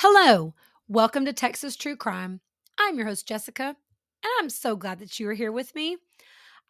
Hello, 0.00 0.54
welcome 0.86 1.24
to 1.24 1.32
Texas 1.32 1.74
True 1.74 1.96
Crime. 1.96 2.40
I'm 2.78 2.96
your 2.96 3.08
host, 3.08 3.26
Jessica, 3.26 3.64
and 3.64 4.32
I'm 4.38 4.48
so 4.48 4.76
glad 4.76 5.00
that 5.00 5.18
you 5.18 5.28
are 5.28 5.34
here 5.34 5.50
with 5.50 5.74
me. 5.74 5.96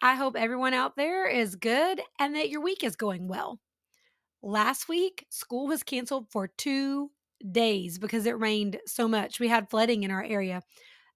I 0.01 0.15
hope 0.15 0.35
everyone 0.35 0.73
out 0.73 0.95
there 0.95 1.27
is 1.27 1.55
good 1.55 2.01
and 2.19 2.35
that 2.35 2.49
your 2.49 2.61
week 2.61 2.83
is 2.83 2.95
going 2.95 3.27
well. 3.27 3.59
Last 4.41 4.89
week, 4.89 5.27
school 5.29 5.67
was 5.67 5.83
canceled 5.83 6.31
for 6.31 6.47
two 6.47 7.11
days 7.51 7.99
because 7.99 8.25
it 8.25 8.39
rained 8.39 8.79
so 8.87 9.07
much. 9.07 9.39
We 9.39 9.47
had 9.47 9.69
flooding 9.69 10.01
in 10.01 10.09
our 10.09 10.23
area. 10.23 10.63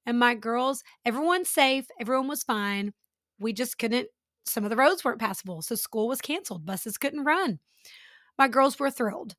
And 0.05 0.20
my 0.20 0.36
girls, 0.36 0.84
everyone's 1.05 1.50
safe, 1.50 1.88
everyone 2.00 2.27
was 2.27 2.43
fine. 2.43 2.93
We 3.39 3.54
just 3.54 3.80
couldn't, 3.80 4.09
some 4.46 4.64
of 4.64 4.69
the 4.69 4.75
roads 4.75 5.04
weren't 5.04 5.19
passable. 5.19 5.64
So 5.64 5.74
school 5.74 6.07
was 6.07 6.21
canceled, 6.21 6.64
buses 6.64 7.00
couldn't 7.00 7.25
run. 7.25 7.57
My 8.38 8.47
girls 8.47 8.77
were 8.77 8.91
thrilled. 8.91 9.36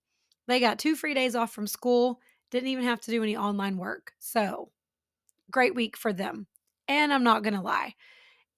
They 0.48 0.58
got 0.58 0.80
two 0.80 0.96
free 0.96 1.14
days 1.14 1.36
off 1.36 1.52
from 1.52 1.68
school 1.68 2.18
didn't 2.54 2.68
even 2.68 2.84
have 2.84 3.00
to 3.00 3.10
do 3.10 3.22
any 3.22 3.36
online 3.36 3.76
work. 3.76 4.12
So, 4.20 4.70
great 5.50 5.74
week 5.74 5.96
for 5.96 6.12
them. 6.12 6.46
And 6.86 7.12
I'm 7.12 7.24
not 7.24 7.42
going 7.42 7.54
to 7.54 7.60
lie. 7.60 7.94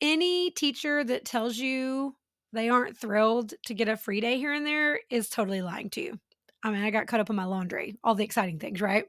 Any 0.02 0.50
teacher 0.50 1.02
that 1.02 1.24
tells 1.24 1.56
you 1.56 2.14
they 2.52 2.69
aren't 2.69 2.98
thrilled 2.98 3.55
to 3.64 3.74
get 3.74 3.88
a 3.88 3.96
free 3.96 4.20
day 4.20 4.36
here 4.36 4.52
and 4.52 4.66
there 4.66 5.00
is 5.10 5.30
totally 5.30 5.62
lying 5.62 5.88
to 5.91 6.02
you. 6.02 6.20
I 6.62 6.70
mean, 6.70 6.82
I 6.82 6.91
got 6.91 7.06
caught 7.06 7.20
up 7.20 7.30
in 7.30 7.36
my 7.36 7.46
laundry, 7.46 7.96
all 8.05 8.14
the 8.14 8.24
exciting 8.24 8.59
things, 8.59 8.82
right? 8.82 9.06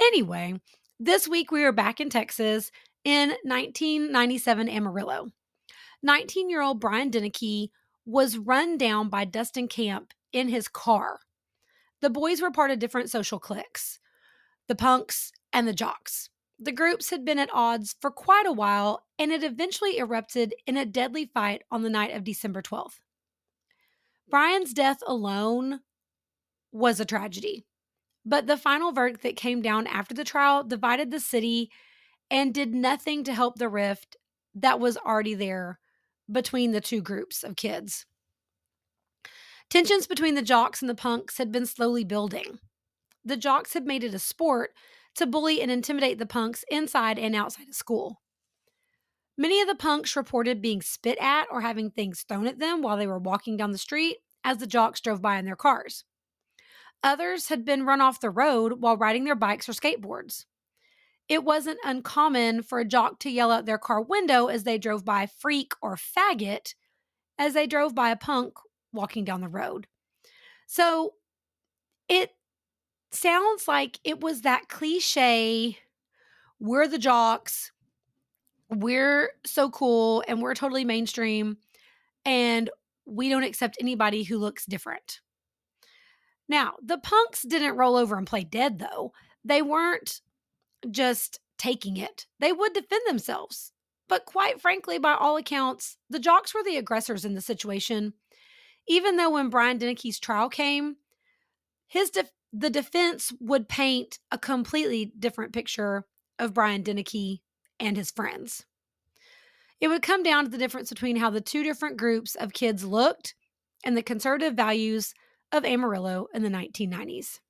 Anyway, 0.00 0.60
this 1.00 1.26
week 1.26 1.50
we 1.50 1.64
are 1.64 1.72
back 1.72 1.98
in 1.98 2.10
Texas 2.10 2.70
in 3.04 3.30
1997 3.44 4.68
Amarillo. 4.68 5.28
19 6.02 6.50
year 6.50 6.60
old 6.60 6.78
Brian 6.78 7.10
Deneke 7.10 7.70
was 8.04 8.36
run 8.36 8.76
down 8.76 9.08
by 9.08 9.24
Dustin 9.24 9.66
Camp 9.66 10.12
in 10.32 10.48
his 10.48 10.68
car 10.68 11.20
the 12.00 12.10
boys 12.10 12.40
were 12.40 12.50
part 12.50 12.70
of 12.70 12.78
different 12.78 13.10
social 13.10 13.38
cliques 13.38 13.98
the 14.68 14.74
punks 14.74 15.30
and 15.52 15.68
the 15.68 15.72
jocks. 15.72 16.28
The 16.58 16.72
groups 16.72 17.10
had 17.10 17.24
been 17.24 17.38
at 17.38 17.50
odds 17.52 17.94
for 18.00 18.10
quite 18.10 18.46
a 18.46 18.52
while, 18.52 19.04
and 19.18 19.30
it 19.30 19.44
eventually 19.44 19.98
erupted 19.98 20.54
in 20.66 20.76
a 20.76 20.84
deadly 20.84 21.30
fight 21.32 21.62
on 21.70 21.82
the 21.82 21.90
night 21.90 22.14
of 22.14 22.24
December 22.24 22.62
12th. 22.62 22.98
Brian's 24.28 24.72
death 24.72 24.98
alone 25.06 25.80
was 26.72 26.98
a 26.98 27.04
tragedy, 27.04 27.64
but 28.24 28.46
the 28.46 28.56
final 28.56 28.90
verdict 28.90 29.22
that 29.22 29.36
came 29.36 29.62
down 29.62 29.86
after 29.86 30.14
the 30.14 30.24
trial 30.24 30.64
divided 30.64 31.10
the 31.10 31.20
city 31.20 31.70
and 32.30 32.52
did 32.52 32.74
nothing 32.74 33.22
to 33.24 33.34
help 33.34 33.56
the 33.56 33.68
rift 33.68 34.16
that 34.54 34.80
was 34.80 34.96
already 34.96 35.34
there 35.34 35.78
between 36.30 36.72
the 36.72 36.80
two 36.80 37.00
groups 37.00 37.44
of 37.44 37.54
kids. 37.54 38.04
Tensions 39.68 40.06
between 40.06 40.34
the 40.34 40.42
jocks 40.42 40.80
and 40.80 40.88
the 40.88 40.94
punks 40.94 41.38
had 41.38 41.50
been 41.50 41.66
slowly 41.66 42.04
building. 42.04 42.60
The 43.24 43.36
jocks 43.36 43.74
had 43.74 43.84
made 43.84 44.04
it 44.04 44.14
a 44.14 44.18
sport 44.18 44.70
to 45.16 45.26
bully 45.26 45.60
and 45.60 45.70
intimidate 45.70 46.18
the 46.18 46.26
punks 46.26 46.64
inside 46.70 47.18
and 47.18 47.34
outside 47.34 47.68
of 47.68 47.74
school. 47.74 48.20
Many 49.36 49.60
of 49.60 49.68
the 49.68 49.74
punks 49.74 50.16
reported 50.16 50.62
being 50.62 50.80
spit 50.80 51.18
at 51.20 51.46
or 51.50 51.60
having 51.60 51.90
things 51.90 52.22
thrown 52.22 52.46
at 52.46 52.58
them 52.58 52.80
while 52.80 52.96
they 52.96 53.06
were 53.06 53.18
walking 53.18 53.56
down 53.56 53.72
the 53.72 53.78
street 53.78 54.18
as 54.44 54.58
the 54.58 54.66
jocks 54.66 55.00
drove 55.00 55.20
by 55.20 55.38
in 55.38 55.44
their 55.44 55.56
cars. 55.56 56.04
Others 57.02 57.48
had 57.48 57.64
been 57.64 57.84
run 57.84 58.00
off 58.00 58.20
the 58.20 58.30
road 58.30 58.80
while 58.80 58.96
riding 58.96 59.24
their 59.24 59.34
bikes 59.34 59.68
or 59.68 59.72
skateboards. 59.72 60.44
It 61.28 61.44
wasn't 61.44 61.80
uncommon 61.84 62.62
for 62.62 62.78
a 62.78 62.84
jock 62.84 63.18
to 63.20 63.30
yell 63.30 63.50
out 63.50 63.66
their 63.66 63.78
car 63.78 64.00
window 64.00 64.46
as 64.46 64.62
they 64.62 64.78
drove 64.78 65.04
by 65.04 65.26
freak 65.26 65.72
or 65.82 65.96
faggot 65.96 66.74
as 67.36 67.52
they 67.52 67.66
drove 67.66 67.94
by 67.94 68.10
a 68.10 68.16
punk 68.16 68.54
walking 68.96 69.24
down 69.24 69.40
the 69.40 69.48
road. 69.48 69.86
So 70.66 71.14
it 72.08 72.32
sounds 73.12 73.68
like 73.68 74.00
it 74.02 74.20
was 74.20 74.42
that 74.42 74.68
cliche 74.68 75.78
we're 76.58 76.88
the 76.88 76.98
jocks, 76.98 77.72
we're 78.70 79.32
so 79.44 79.70
cool, 79.70 80.24
and 80.26 80.40
we're 80.40 80.54
totally 80.54 80.84
mainstream, 80.84 81.58
and 82.24 82.70
we 83.04 83.28
don't 83.28 83.44
accept 83.44 83.76
anybody 83.80 84.22
who 84.22 84.38
looks 84.38 84.66
different. 84.66 85.20
Now, 86.48 86.74
the 86.82 86.98
punks 86.98 87.42
didn't 87.42 87.76
roll 87.76 87.96
over 87.96 88.16
and 88.16 88.26
play 88.26 88.44
dead, 88.44 88.78
though. 88.78 89.12
They 89.44 89.62
weren't 89.62 90.20
just 90.90 91.40
taking 91.58 91.96
it, 91.96 92.26
they 92.38 92.52
would 92.52 92.72
defend 92.72 93.02
themselves. 93.06 93.72
But 94.08 94.24
quite 94.24 94.60
frankly, 94.60 94.98
by 94.98 95.14
all 95.14 95.36
accounts, 95.36 95.96
the 96.08 96.20
jocks 96.20 96.54
were 96.54 96.62
the 96.62 96.76
aggressors 96.76 97.24
in 97.24 97.34
the 97.34 97.40
situation 97.40 98.12
even 98.88 99.16
though 99.16 99.30
when 99.30 99.50
Brian 99.50 99.78
Deneke's 99.78 100.18
trial 100.18 100.48
came, 100.48 100.96
his 101.86 102.10
def- 102.10 102.30
the 102.52 102.70
defense 102.70 103.32
would 103.40 103.68
paint 103.68 104.18
a 104.30 104.38
completely 104.38 105.12
different 105.18 105.52
picture 105.52 106.04
of 106.38 106.54
Brian 106.54 106.82
Deneke 106.82 107.40
and 107.80 107.96
his 107.96 108.10
friends. 108.10 108.64
It 109.80 109.88
would 109.88 110.02
come 110.02 110.22
down 110.22 110.44
to 110.44 110.50
the 110.50 110.58
difference 110.58 110.88
between 110.88 111.16
how 111.16 111.30
the 111.30 111.40
two 111.40 111.62
different 111.62 111.96
groups 111.96 112.34
of 112.34 112.52
kids 112.52 112.84
looked 112.84 113.34
and 113.84 113.96
the 113.96 114.02
conservative 114.02 114.54
values 114.54 115.12
of 115.52 115.64
Amarillo 115.64 116.28
in 116.32 116.42
the 116.42 116.48
1990s. 116.48 117.40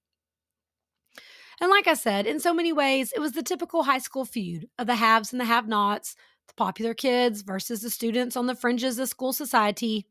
And 1.61 1.71
like 1.71 1.87
I 1.87 1.95
said, 1.95 2.27
in 2.27 2.41
so 2.41 2.53
many 2.53 2.73
ways, 2.73 3.13
it 3.15 3.21
was 3.21 3.33
the 3.33 3.43
typical 3.43 3.85
high 3.85 3.99
school 3.99 4.25
feud 4.25 4.69
of 4.79 4.87
the 4.87 4.97
haves 4.97 5.33
and 5.33 5.41
the 5.41 5.47
have 5.47 5.69
nots, 5.69 6.15
the 6.49 6.55
popular 6.55 6.93
kids 6.93 7.43
versus 7.43 7.81
the 7.81 7.91
students 7.91 8.37
on 8.37 8.47
the 8.47 8.55
fringes 8.55 8.99
of 8.99 9.09
school 9.09 9.33
society, 9.33 10.07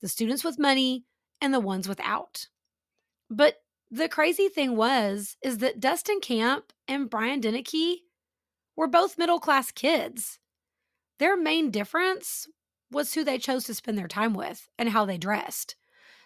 the 0.00 0.08
students 0.08 0.44
with 0.44 0.58
money 0.58 1.04
and 1.40 1.52
the 1.52 1.60
ones 1.60 1.88
without. 1.88 2.48
But 3.28 3.56
the 3.90 4.08
crazy 4.08 4.48
thing 4.48 4.76
was 4.76 5.36
is 5.42 5.58
that 5.58 5.80
Dustin 5.80 6.20
Camp 6.20 6.72
and 6.86 7.10
Brian 7.10 7.40
Deneke 7.40 7.98
were 8.76 8.86
both 8.86 9.18
middle 9.18 9.40
class 9.40 9.70
kids. 9.70 10.38
Their 11.18 11.36
main 11.36 11.70
difference 11.70 12.48
was 12.90 13.14
who 13.14 13.24
they 13.24 13.38
chose 13.38 13.64
to 13.64 13.74
spend 13.74 13.98
their 13.98 14.08
time 14.08 14.34
with 14.34 14.68
and 14.78 14.88
how 14.88 15.04
they 15.04 15.18
dressed. 15.18 15.76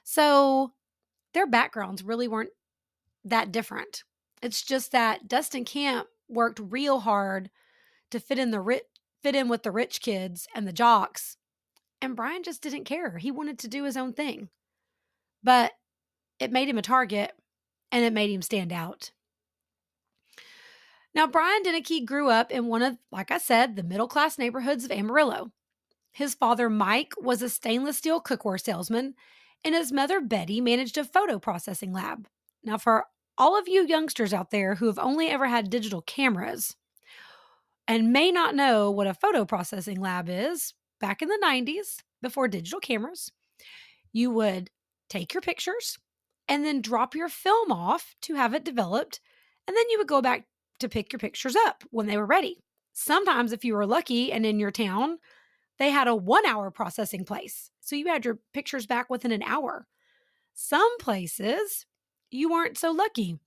So 0.02 0.72
their 1.32 1.46
backgrounds 1.46 2.02
really 2.02 2.28
weren't 2.28 2.50
that 3.24 3.52
different. 3.52 4.04
It's 4.42 4.62
just 4.62 4.92
that 4.92 5.26
Dustin 5.26 5.64
Camp 5.64 6.08
worked 6.28 6.60
real 6.60 7.00
hard 7.00 7.50
to 8.10 8.20
fit 8.20 8.38
in 8.38 8.50
the 8.50 8.60
rich, 8.60 8.84
fit 9.22 9.34
in 9.34 9.48
with 9.48 9.62
the 9.62 9.70
rich 9.70 10.00
kids 10.00 10.46
and 10.54 10.68
the 10.68 10.72
jocks 10.72 11.38
and 12.04 12.14
Brian 12.14 12.42
just 12.42 12.62
didn't 12.62 12.84
care. 12.84 13.16
He 13.16 13.30
wanted 13.30 13.58
to 13.60 13.68
do 13.68 13.84
his 13.84 13.96
own 13.96 14.12
thing. 14.12 14.50
But 15.42 15.72
it 16.38 16.52
made 16.52 16.68
him 16.68 16.78
a 16.78 16.82
target 16.82 17.32
and 17.90 18.04
it 18.04 18.12
made 18.12 18.30
him 18.30 18.42
stand 18.42 18.72
out. 18.72 19.10
Now, 21.14 21.26
Brian 21.26 21.62
Deneke 21.62 22.04
grew 22.04 22.28
up 22.28 22.50
in 22.50 22.66
one 22.66 22.82
of, 22.82 22.98
like 23.10 23.30
I 23.30 23.38
said, 23.38 23.76
the 23.76 23.82
middle 23.82 24.08
class 24.08 24.36
neighborhoods 24.36 24.84
of 24.84 24.90
Amarillo. 24.90 25.52
His 26.12 26.34
father, 26.34 26.68
Mike, 26.68 27.14
was 27.16 27.40
a 27.40 27.48
stainless 27.48 27.98
steel 27.98 28.20
cookware 28.20 28.60
salesman, 28.60 29.14
and 29.64 29.74
his 29.74 29.92
mother, 29.92 30.20
Betty, 30.20 30.60
managed 30.60 30.98
a 30.98 31.04
photo 31.04 31.38
processing 31.38 31.92
lab. 31.92 32.26
Now, 32.64 32.78
for 32.78 33.06
all 33.38 33.58
of 33.58 33.68
you 33.68 33.86
youngsters 33.86 34.34
out 34.34 34.50
there 34.50 34.74
who 34.74 34.86
have 34.86 34.98
only 34.98 35.28
ever 35.28 35.46
had 35.46 35.70
digital 35.70 36.02
cameras 36.02 36.76
and 37.86 38.12
may 38.12 38.30
not 38.30 38.54
know 38.54 38.90
what 38.90 39.06
a 39.06 39.14
photo 39.14 39.44
processing 39.44 40.00
lab 40.00 40.28
is, 40.28 40.74
back 41.00 41.22
in 41.22 41.28
the 41.28 41.40
90s, 41.42 42.02
before 42.22 42.48
digital 42.48 42.80
cameras, 42.80 43.30
you 44.12 44.30
would 44.30 44.70
take 45.08 45.34
your 45.34 45.40
pictures 45.40 45.98
and 46.48 46.64
then 46.64 46.80
drop 46.80 47.14
your 47.14 47.28
film 47.28 47.72
off 47.72 48.14
to 48.22 48.34
have 48.34 48.54
it 48.54 48.64
developed. 48.64 49.20
And 49.66 49.76
then 49.76 49.84
you 49.90 49.98
would 49.98 50.08
go 50.08 50.22
back 50.22 50.46
to 50.80 50.88
pick 50.88 51.12
your 51.12 51.18
pictures 51.18 51.56
up 51.66 51.84
when 51.90 52.06
they 52.06 52.16
were 52.16 52.26
ready. 52.26 52.62
Sometimes, 52.92 53.52
if 53.52 53.64
you 53.64 53.74
were 53.74 53.86
lucky 53.86 54.32
and 54.32 54.46
in 54.46 54.58
your 54.58 54.70
town, 54.70 55.18
they 55.78 55.90
had 55.90 56.06
a 56.06 56.14
one 56.14 56.46
hour 56.46 56.70
processing 56.70 57.24
place. 57.24 57.70
So 57.80 57.96
you 57.96 58.06
had 58.06 58.24
your 58.24 58.38
pictures 58.52 58.86
back 58.86 59.10
within 59.10 59.32
an 59.32 59.42
hour. 59.42 59.86
Some 60.54 60.96
places, 60.98 61.86
you 62.30 62.50
weren't 62.50 62.78
so 62.78 62.92
lucky. 62.92 63.38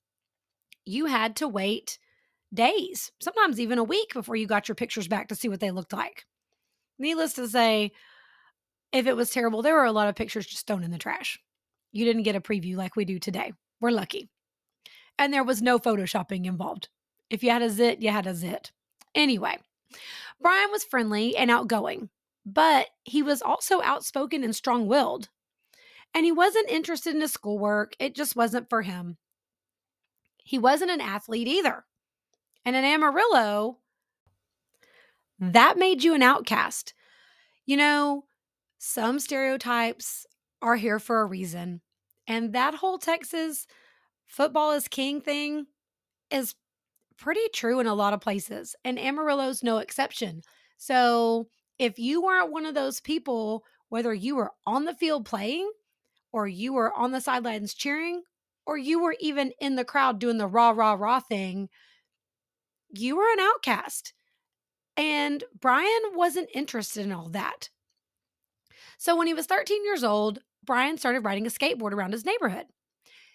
You 0.85 1.05
had 1.05 1.35
to 1.37 1.47
wait 1.47 1.99
days, 2.53 3.11
sometimes 3.19 3.59
even 3.59 3.77
a 3.77 3.83
week 3.83 4.13
before 4.13 4.35
you 4.35 4.47
got 4.47 4.67
your 4.67 4.75
pictures 4.75 5.07
back 5.07 5.27
to 5.29 5.35
see 5.35 5.49
what 5.49 5.59
they 5.59 5.71
looked 5.71 5.93
like. 5.93 6.25
Needless 6.99 7.33
to 7.33 7.47
say, 7.47 7.91
if 8.91 9.07
it 9.07 9.15
was 9.15 9.29
terrible, 9.29 9.61
there 9.61 9.75
were 9.75 9.85
a 9.85 9.91
lot 9.91 10.07
of 10.07 10.15
pictures 10.15 10.47
just 10.47 10.65
thrown 10.65 10.83
in 10.83 10.91
the 10.91 10.97
trash. 10.97 11.39
You 11.91 12.05
didn't 12.05 12.23
get 12.23 12.35
a 12.35 12.41
preview 12.41 12.75
like 12.75 12.95
we 12.95 13.05
do 13.05 13.19
today. 13.19 13.53
We're 13.79 13.91
lucky. 13.91 14.29
And 15.19 15.33
there 15.33 15.43
was 15.43 15.61
no 15.61 15.79
photoshopping 15.79 16.45
involved. 16.45 16.89
If 17.29 17.43
you 17.43 17.49
had 17.49 17.61
a 17.61 17.69
zit, 17.69 18.01
you 18.01 18.09
had 18.09 18.27
a 18.27 18.35
zit. 18.35 18.71
Anyway, 19.15 19.57
Brian 20.39 20.71
was 20.71 20.83
friendly 20.83 21.35
and 21.35 21.49
outgoing, 21.51 22.09
but 22.45 22.87
he 23.03 23.21
was 23.21 23.41
also 23.41 23.81
outspoken 23.81 24.43
and 24.43 24.55
strong 24.55 24.87
willed. 24.87 25.29
And 26.13 26.25
he 26.25 26.31
wasn't 26.31 26.69
interested 26.69 27.13
in 27.13 27.21
his 27.21 27.33
schoolwork, 27.33 27.95
it 27.99 28.15
just 28.15 28.35
wasn't 28.35 28.69
for 28.69 28.81
him. 28.81 29.17
He 30.43 30.57
wasn't 30.57 30.91
an 30.91 31.01
athlete 31.01 31.47
either. 31.47 31.83
And 32.63 32.75
in 32.75 32.85
Amarillo, 32.85 33.79
that 35.39 35.77
made 35.77 36.03
you 36.03 36.13
an 36.13 36.23
outcast. 36.23 36.93
You 37.65 37.77
know, 37.77 38.25
some 38.79 39.19
stereotypes 39.19 40.25
are 40.61 40.75
here 40.75 40.99
for 40.99 41.21
a 41.21 41.25
reason. 41.25 41.81
And 42.27 42.53
that 42.53 42.75
whole 42.75 42.97
Texas 42.97 43.67
football 44.27 44.71
is 44.73 44.87
king 44.87 45.21
thing, 45.21 45.67
is 46.31 46.55
pretty 47.17 47.47
true 47.53 47.79
in 47.79 47.87
a 47.87 47.95
lot 47.95 48.13
of 48.13 48.21
places, 48.21 48.75
and 48.85 48.99
Amarillo's 48.99 49.63
no 49.63 49.77
exception. 49.77 50.41
So, 50.77 51.47
if 51.79 51.99
you 51.99 52.21
weren't 52.23 52.51
one 52.51 52.65
of 52.65 52.75
those 52.75 52.99
people, 53.01 53.63
whether 53.89 54.13
you 54.13 54.35
were 54.35 54.51
on 54.65 54.85
the 54.85 54.93
field 54.95 55.25
playing, 55.25 55.69
or 56.31 56.47
you 56.47 56.73
were 56.73 56.93
on 56.93 57.11
the 57.11 57.21
sidelines 57.21 57.73
cheering, 57.73 58.23
or 58.65 58.77
you 58.77 59.01
were 59.01 59.15
even 59.19 59.51
in 59.59 59.75
the 59.75 59.85
crowd 59.85 60.19
doing 60.19 60.37
the 60.37 60.47
rah, 60.47 60.71
rah, 60.71 60.93
rah 60.93 61.19
thing, 61.19 61.69
you 62.89 63.15
were 63.17 63.31
an 63.31 63.39
outcast. 63.39 64.13
And 64.97 65.43
Brian 65.59 66.01
wasn't 66.15 66.49
interested 66.53 67.05
in 67.05 67.11
all 67.11 67.29
that. 67.29 67.69
So 68.97 69.15
when 69.15 69.27
he 69.27 69.33
was 69.33 69.45
13 69.45 69.85
years 69.85 70.03
old, 70.03 70.39
Brian 70.65 70.97
started 70.97 71.23
riding 71.23 71.45
a 71.45 71.51
skateboard 71.51 71.91
around 71.91 72.13
his 72.13 72.25
neighborhood. 72.25 72.65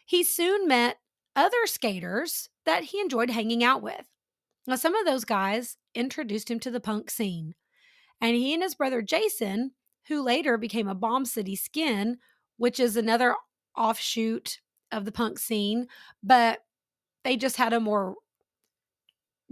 He 0.04 0.24
soon 0.24 0.66
met 0.66 0.98
other 1.36 1.66
skaters 1.66 2.48
that 2.66 2.84
he 2.84 3.00
enjoyed 3.00 3.30
hanging 3.30 3.62
out 3.62 3.80
with. 3.80 4.06
Now, 4.66 4.76
some 4.76 4.94
of 4.94 5.06
those 5.06 5.24
guys 5.24 5.76
introduced 5.94 6.50
him 6.50 6.60
to 6.60 6.70
the 6.70 6.80
punk 6.80 7.10
scene. 7.10 7.54
And 8.20 8.36
he 8.36 8.52
and 8.54 8.62
his 8.62 8.74
brother 8.74 9.02
Jason, 9.02 9.72
who 10.08 10.22
later 10.22 10.58
became 10.58 10.88
a 10.88 10.94
Bomb 10.94 11.24
City 11.24 11.56
Skin, 11.56 12.18
which 12.56 12.78
is 12.78 12.96
another 12.96 13.34
offshoot 13.76 14.58
of 14.92 15.04
the 15.04 15.12
punk 15.12 15.38
scene, 15.38 15.86
but 16.22 16.60
they 17.24 17.36
just 17.36 17.56
had 17.56 17.72
a 17.72 17.80
more 17.80 18.16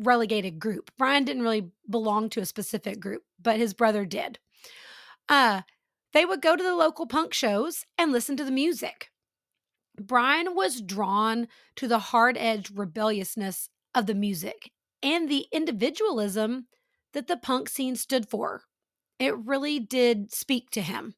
relegated 0.01 0.59
group. 0.59 0.91
Brian 0.99 1.25
didn't 1.25 1.43
really 1.43 1.71
belong 1.89 2.31
to 2.31 2.41
a 2.41 2.47
specific 2.47 3.01
group, 3.01 3.23
but 3.41 3.57
his 3.57 3.75
brother 3.75 4.05
did. 4.05 4.39
Uh, 5.29 5.63
they 6.13 6.25
would 6.25 6.43
go 6.43 6.57
to 6.57 6.63
the 6.63 6.75
local 6.75 7.07
punk 7.07 7.33
shows 7.33 7.85
and 7.97 8.13
listen 8.13 8.37
to 8.37 8.45
the 8.45 8.51
music. 8.51 9.11
Brian 9.99 10.55
was 10.55 10.81
drawn 10.81 11.47
to 11.77 11.87
the 11.87 11.99
hard 11.99 12.37
edged 12.39 12.77
rebelliousness 12.77 13.69
of 13.95 14.07
the 14.07 14.15
music 14.15 14.71
and 15.03 15.29
the 15.29 15.47
individualism 15.53 16.67
that 17.13 17.27
the 17.27 17.37
punk 17.37 17.69
scene 17.69 17.97
stood 17.97 18.29
for. 18.29 18.63
It 19.19 19.37
really 19.37 19.79
did 19.79 20.33
speak 20.33 20.71
to 20.71 20.81
him. 20.81 21.15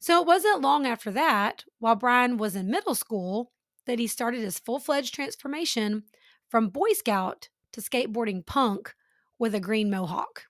So 0.00 0.20
it 0.20 0.26
wasn't 0.26 0.60
long 0.60 0.86
after 0.86 1.10
that, 1.12 1.64
while 1.78 1.94
Brian 1.94 2.36
was 2.36 2.56
in 2.56 2.70
middle 2.70 2.94
school, 2.94 3.52
that 3.86 3.98
he 3.98 4.06
started 4.06 4.40
his 4.40 4.58
full 4.58 4.78
fledged 4.78 5.14
transformation 5.14 6.04
from 6.48 6.68
Boy 6.68 6.92
Scout 6.92 7.48
to 7.76 7.82
skateboarding 7.82 8.44
punk 8.44 8.92
with 9.38 9.54
a 9.54 9.60
green 9.60 9.90
mohawk. 9.90 10.44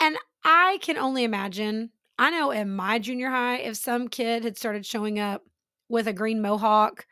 And 0.00 0.16
I 0.44 0.78
can 0.82 0.98
only 0.98 1.24
imagine, 1.24 1.90
I 2.18 2.30
know 2.30 2.50
in 2.50 2.74
my 2.74 2.98
junior 2.98 3.30
high, 3.30 3.56
if 3.56 3.76
some 3.76 4.08
kid 4.08 4.44
had 4.44 4.56
started 4.56 4.84
showing 4.86 5.18
up 5.18 5.42
with 5.88 6.06
a 6.06 6.12
green 6.12 6.42
mohawk, 6.42 7.06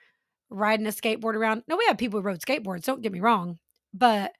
riding 0.50 0.86
a 0.86 0.90
skateboard 0.90 1.34
around. 1.34 1.62
No, 1.66 1.76
we 1.76 1.86
had 1.86 1.98
people 1.98 2.20
who 2.20 2.26
rode 2.26 2.40
skateboards, 2.40 2.84
don't 2.84 3.02
get 3.02 3.12
me 3.12 3.20
wrong. 3.20 3.58
But 3.94 4.32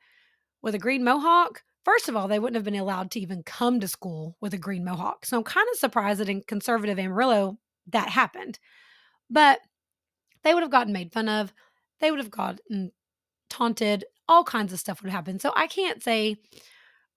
with 0.61 0.75
a 0.75 0.79
green 0.79 1.03
mohawk, 1.03 1.63
first 1.85 2.09
of 2.09 2.17
all, 2.17 2.29
they 2.29 2.39
wouldn't 2.39 2.57
have 2.57 2.65
been 2.65 2.75
allowed 2.75 3.11
to 3.13 3.21
even 3.21 3.43
come 3.43 3.81
to 3.81 3.89
school 3.89 4.37
with 4.41 4.53
a 4.55 4.59
green 4.59 4.85
mohawk. 4.85 5.25
So 5.25 5.39
I'm 5.39 5.45
kind 5.45 5.67
of 5.73 5.79
surprised 5.79 6.21
that 6.21 6.29
in 6.29 6.43
conservative 6.43 6.99
Amarillo 6.99 7.59
that 7.89 8.09
happened. 8.11 8.59
But 9.31 9.61
they 10.45 10.53
would 10.53 10.63
have 10.63 10.71
gotten 10.71 10.93
made 10.93 11.13
fun 11.13 11.29
of. 11.29 11.55
They 12.01 12.11
would 12.11 12.21
have 12.21 12.31
gotten 12.31 12.93
taunted. 13.49 14.05
All 14.33 14.45
kinds 14.45 14.73
of 14.73 14.81
stuff 14.81 15.03
would 15.03 15.13
happen. 15.13 15.39
So 15.39 15.53
I 15.55 15.67
can't 15.67 16.03
say 16.03 16.37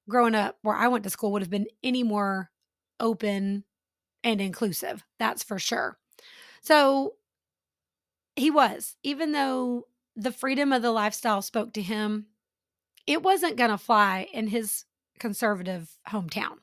growing 0.10 0.36
up 0.36 0.58
where 0.64 0.76
I 0.76 0.90
went 0.90 1.06
to 1.06 1.10
school 1.10 1.32
would 1.32 1.42
have 1.42 1.50
been 1.50 1.68
any 1.82 2.04
more 2.04 2.52
open 3.00 3.64
and 4.22 4.42
inclusive. 4.42 5.06
That's 5.18 5.42
for 5.42 5.58
sure. 5.58 5.98
So 6.62 7.14
he 8.36 8.52
was, 8.52 8.98
even 9.02 9.32
though 9.32 9.88
the 10.18 10.34
freedom 10.34 10.74
of 10.74 10.82
the 10.82 10.92
lifestyle 10.92 11.42
spoke 11.42 11.72
to 11.74 11.82
him, 11.82 12.26
it 13.08 13.24
wasn't 13.24 13.56
going 13.56 13.70
to 13.70 13.78
fly 13.78 14.28
in 14.34 14.48
his 14.48 14.84
conservative 15.18 15.98
hometown. 16.10 16.58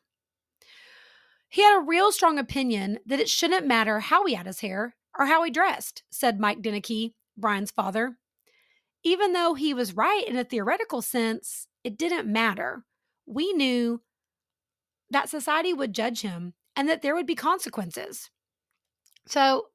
He 1.48 1.62
had 1.62 1.78
a 1.78 1.82
real 1.82 2.12
strong 2.12 2.38
opinion 2.38 2.98
that 3.06 3.20
it 3.20 3.30
shouldn't 3.30 3.66
matter 3.66 4.00
how 4.00 4.26
he 4.26 4.34
had 4.34 4.46
his 4.46 4.60
hair 4.60 4.96
or 5.18 5.24
how 5.26 5.42
he 5.44 5.50
dressed, 5.50 6.02
said 6.10 6.38
Mike 6.38 6.60
Deneke, 6.60 7.14
Brian's 7.38 7.70
father. 7.70 8.18
Even 9.04 9.32
though 9.32 9.54
he 9.54 9.74
was 9.74 9.96
right 9.96 10.24
in 10.26 10.36
a 10.36 10.44
theoretical 10.44 11.02
sense, 11.02 11.66
it 11.82 11.98
didn't 11.98 12.30
matter. 12.30 12.84
We 13.26 13.52
knew 13.52 14.00
that 15.10 15.28
society 15.28 15.72
would 15.72 15.94
judge 15.94 16.22
him 16.22 16.54
and 16.76 16.88
that 16.88 17.02
there 17.02 17.14
would 17.14 17.26
be 17.26 17.34
consequences. 17.34 18.30
So 19.26 19.66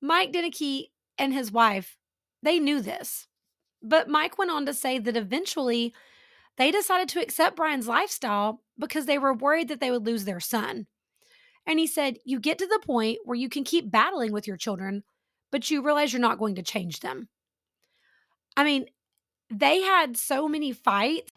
Mike 0.00 0.32
Deneke 0.32 0.90
and 1.18 1.32
his 1.32 1.50
wife, 1.50 1.96
they 2.42 2.58
knew 2.58 2.80
this. 2.80 3.26
But 3.82 4.08
Mike 4.08 4.38
went 4.38 4.50
on 4.50 4.66
to 4.66 4.74
say 4.74 4.98
that 4.98 5.16
eventually 5.16 5.94
they 6.56 6.70
decided 6.70 7.08
to 7.10 7.22
accept 7.22 7.56
Brian's 7.56 7.88
lifestyle 7.88 8.62
because 8.78 9.06
they 9.06 9.18
were 9.18 9.34
worried 9.34 9.68
that 9.68 9.80
they 9.80 9.90
would 9.90 10.06
lose 10.06 10.24
their 10.24 10.40
son. 10.40 10.86
And 11.66 11.78
he 11.78 11.86
said, 11.86 12.18
You 12.24 12.40
get 12.40 12.58
to 12.58 12.66
the 12.66 12.80
point 12.84 13.18
where 13.24 13.36
you 13.36 13.48
can 13.48 13.64
keep 13.64 13.90
battling 13.90 14.32
with 14.32 14.46
your 14.46 14.56
children, 14.56 15.02
but 15.50 15.70
you 15.70 15.82
realize 15.82 16.12
you're 16.12 16.20
not 16.20 16.38
going 16.38 16.54
to 16.54 16.62
change 16.62 17.00
them. 17.00 17.28
I 18.56 18.64
mean, 18.64 18.86
they 19.50 19.80
had 19.80 20.16
so 20.16 20.48
many 20.48 20.72
fights 20.72 21.30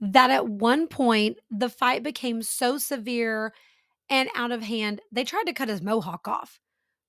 that 0.00 0.30
at 0.30 0.48
one 0.48 0.88
point 0.88 1.38
the 1.50 1.68
fight 1.68 2.02
became 2.02 2.42
so 2.42 2.78
severe 2.78 3.52
and 4.08 4.28
out 4.36 4.52
of 4.52 4.62
hand, 4.62 5.00
they 5.10 5.24
tried 5.24 5.46
to 5.46 5.52
cut 5.52 5.68
his 5.68 5.82
mohawk 5.82 6.28
off. 6.28 6.60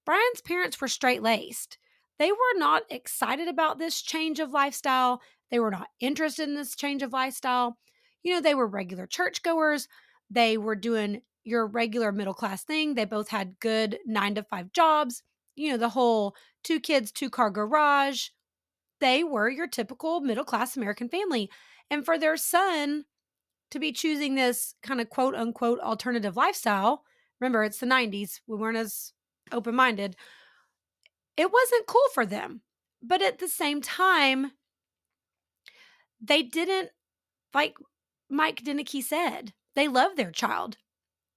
Brian's 0.05 0.41
parents 0.41 0.79
were 0.79 0.87
straight 0.87 1.21
laced. 1.21 1.77
They 2.17 2.31
were 2.31 2.57
not 2.57 2.83
excited 2.89 3.47
about 3.47 3.77
this 3.77 4.01
change 4.01 4.39
of 4.39 4.51
lifestyle. 4.51 5.21
They 5.51 5.59
were 5.59 5.69
not 5.69 5.89
interested 5.99 6.47
in 6.49 6.55
this 6.55 6.75
change 6.75 7.03
of 7.03 7.13
lifestyle. 7.13 7.77
You 8.23 8.33
know, 8.33 8.41
they 8.41 8.55
were 8.55 8.67
regular 8.67 9.05
churchgoers. 9.05 9.87
They 10.29 10.57
were 10.57 10.75
doing 10.75 11.21
your 11.43 11.67
regular 11.67 12.11
middle 12.11 12.33
class 12.33 12.63
thing. 12.63 12.95
They 12.95 13.05
both 13.05 13.29
had 13.29 13.59
good 13.59 13.99
nine 14.05 14.35
to 14.35 14.43
five 14.43 14.71
jobs. 14.71 15.21
You 15.55 15.71
know, 15.71 15.77
the 15.77 15.89
whole 15.89 16.35
two 16.63 16.79
kids, 16.79 17.11
two 17.11 17.29
car 17.29 17.51
garage. 17.51 18.29
They 18.99 19.23
were 19.23 19.49
your 19.49 19.67
typical 19.67 20.21
middle 20.21 20.43
class 20.43 20.75
American 20.75 21.09
family. 21.09 21.49
And 21.89 22.05
for 22.05 22.17
their 22.17 22.37
son 22.37 23.05
to 23.71 23.79
be 23.79 23.91
choosing 23.91 24.35
this 24.35 24.73
kind 24.81 25.01
of 25.01 25.09
quote 25.09 25.35
unquote 25.35 25.79
alternative 25.79 26.35
lifestyle, 26.35 27.03
remember, 27.39 27.63
it's 27.63 27.79
the 27.79 27.85
90s. 27.85 28.41
We 28.47 28.57
weren't 28.57 28.77
as 28.77 29.13
open 29.51 29.75
minded, 29.75 30.15
it 31.35 31.51
wasn't 31.51 31.87
cool 31.87 32.07
for 32.13 32.25
them. 32.25 32.61
But 33.01 33.21
at 33.21 33.37
the 33.37 33.47
same 33.47 33.81
time, 33.81 34.51
they 36.19 36.41
didn't, 36.41 36.89
like 37.53 37.75
Mike 38.29 38.63
Deneke 38.63 39.03
said, 39.03 39.53
they 39.75 39.87
love 39.87 40.15
their 40.15 40.31
child 40.31 40.77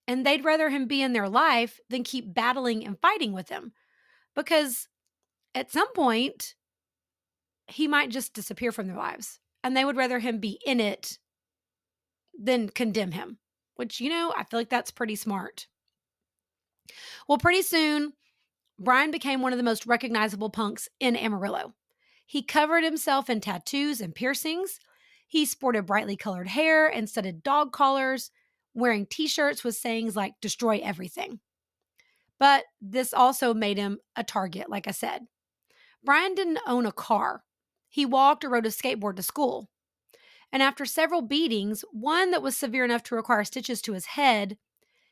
and 0.08 0.24
they'd 0.24 0.44
rather 0.44 0.70
him 0.70 0.86
be 0.86 1.02
in 1.02 1.12
their 1.12 1.28
life 1.28 1.78
than 1.90 2.02
keep 2.02 2.32
battling 2.32 2.84
and 2.86 2.98
fighting 3.00 3.32
with 3.32 3.50
him 3.50 3.72
because 4.34 4.88
at 5.54 5.70
some 5.70 5.92
point, 5.92 6.54
he 7.70 7.88
might 7.88 8.10
just 8.10 8.34
disappear 8.34 8.72
from 8.72 8.86
their 8.86 8.96
lives 8.96 9.38
and 9.62 9.76
they 9.76 9.84
would 9.84 9.96
rather 9.96 10.18
him 10.18 10.38
be 10.38 10.58
in 10.64 10.80
it 10.80 11.18
than 12.38 12.68
condemn 12.68 13.12
him, 13.12 13.38
which, 13.76 14.00
you 14.00 14.08
know, 14.08 14.32
I 14.36 14.44
feel 14.44 14.60
like 14.60 14.70
that's 14.70 14.90
pretty 14.90 15.16
smart. 15.16 15.66
Well, 17.28 17.38
pretty 17.38 17.62
soon, 17.62 18.12
Brian 18.78 19.10
became 19.10 19.42
one 19.42 19.52
of 19.52 19.58
the 19.58 19.62
most 19.62 19.86
recognizable 19.86 20.50
punks 20.50 20.88
in 20.98 21.16
Amarillo. 21.16 21.74
He 22.24 22.42
covered 22.42 22.84
himself 22.84 23.28
in 23.28 23.40
tattoos 23.40 24.00
and 24.00 24.14
piercings. 24.14 24.78
He 25.26 25.44
sported 25.44 25.86
brightly 25.86 26.16
colored 26.16 26.48
hair 26.48 26.88
and 26.88 27.08
studded 27.08 27.42
dog 27.42 27.72
collars, 27.72 28.30
wearing 28.74 29.06
t 29.06 29.26
shirts 29.26 29.62
with 29.62 29.76
sayings 29.76 30.16
like, 30.16 30.34
destroy 30.40 30.80
everything. 30.82 31.40
But 32.38 32.64
this 32.80 33.12
also 33.12 33.52
made 33.52 33.76
him 33.76 33.98
a 34.16 34.24
target, 34.24 34.70
like 34.70 34.88
I 34.88 34.92
said. 34.92 35.26
Brian 36.02 36.34
didn't 36.34 36.60
own 36.66 36.86
a 36.86 36.92
car, 36.92 37.42
he 37.90 38.06
walked 38.06 38.44
or 38.44 38.48
rode 38.48 38.64
a 38.64 38.70
skateboard 38.70 39.16
to 39.16 39.22
school. 39.22 39.68
And 40.52 40.62
after 40.62 40.84
several 40.84 41.22
beatings, 41.22 41.84
one 41.92 42.30
that 42.30 42.42
was 42.42 42.56
severe 42.56 42.84
enough 42.84 43.02
to 43.04 43.14
require 43.14 43.44
stitches 43.44 43.82
to 43.82 43.92
his 43.92 44.06
head, 44.06 44.56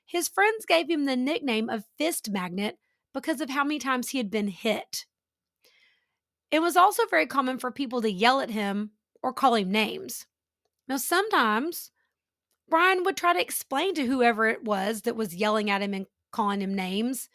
his 0.07 0.29
friends 0.29 0.65
gave 0.65 0.89
him 0.89 1.05
the 1.05 1.17
nickname 1.17 1.69
of 1.69 1.85
Fist 1.99 2.31
Magnet 2.31 2.79
because 3.13 3.41
of 3.41 3.51
how 3.51 3.63
many 3.63 3.79
times 3.79 4.09
he 4.09 4.19
had 4.19 4.31
been 4.31 4.49
hit. 4.49 5.05
It 6.51 6.61
was 6.61 6.77
also 6.77 7.03
very 7.11 7.27
common 7.27 7.59
for 7.59 7.71
people 7.71 8.01
to 8.01 8.11
yell 8.11 8.41
at 8.41 8.51
him 8.51 8.93
or 9.23 9.33
call 9.33 9.55
him 9.55 9.71
names. 9.71 10.27
Now, 10.89 10.97
sometimes 10.97 11.91
Brian 12.69 13.05
would 13.05 13.17
try 13.17 13.35
to 13.35 13.41
explain 13.41 13.95
to 13.95 14.07
whoever 14.07 14.47
it 14.47 14.65
was 14.65 15.03
that 15.03 15.17
was 15.17 15.35
yelling 15.35 15.69
at 15.69 15.83
him 15.83 15.93
and 15.93 16.07
calling 16.33 16.63
him 16.63 16.75
names 16.75 17.29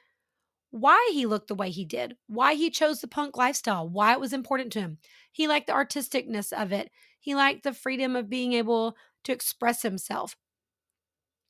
why 0.74 1.12
he 1.14 1.28
looked 1.28 1.50
the 1.50 1.56
way 1.56 1.70
he 1.70 1.86
did, 1.86 2.16
why 2.26 2.56
he 2.56 2.72
chose 2.72 3.00
the 3.00 3.08
punk 3.08 3.38
lifestyle, 3.38 3.88
why 3.88 4.12
it 4.14 4.20
was 4.20 4.34
important 4.34 4.74
to 4.74 4.80
him. 4.82 4.98
He 5.32 5.48
liked 5.48 5.68
the 5.68 5.74
artisticness 5.74 6.52
of 6.52 6.72
it, 6.72 6.90
he 7.20 7.36
liked 7.36 7.64
the 7.64 7.74
freedom 7.74 8.16
of 8.16 8.28
being 8.28 8.54
able 8.54 8.98
to 9.26 9.32
express 9.32 9.84
himself. 9.84 10.36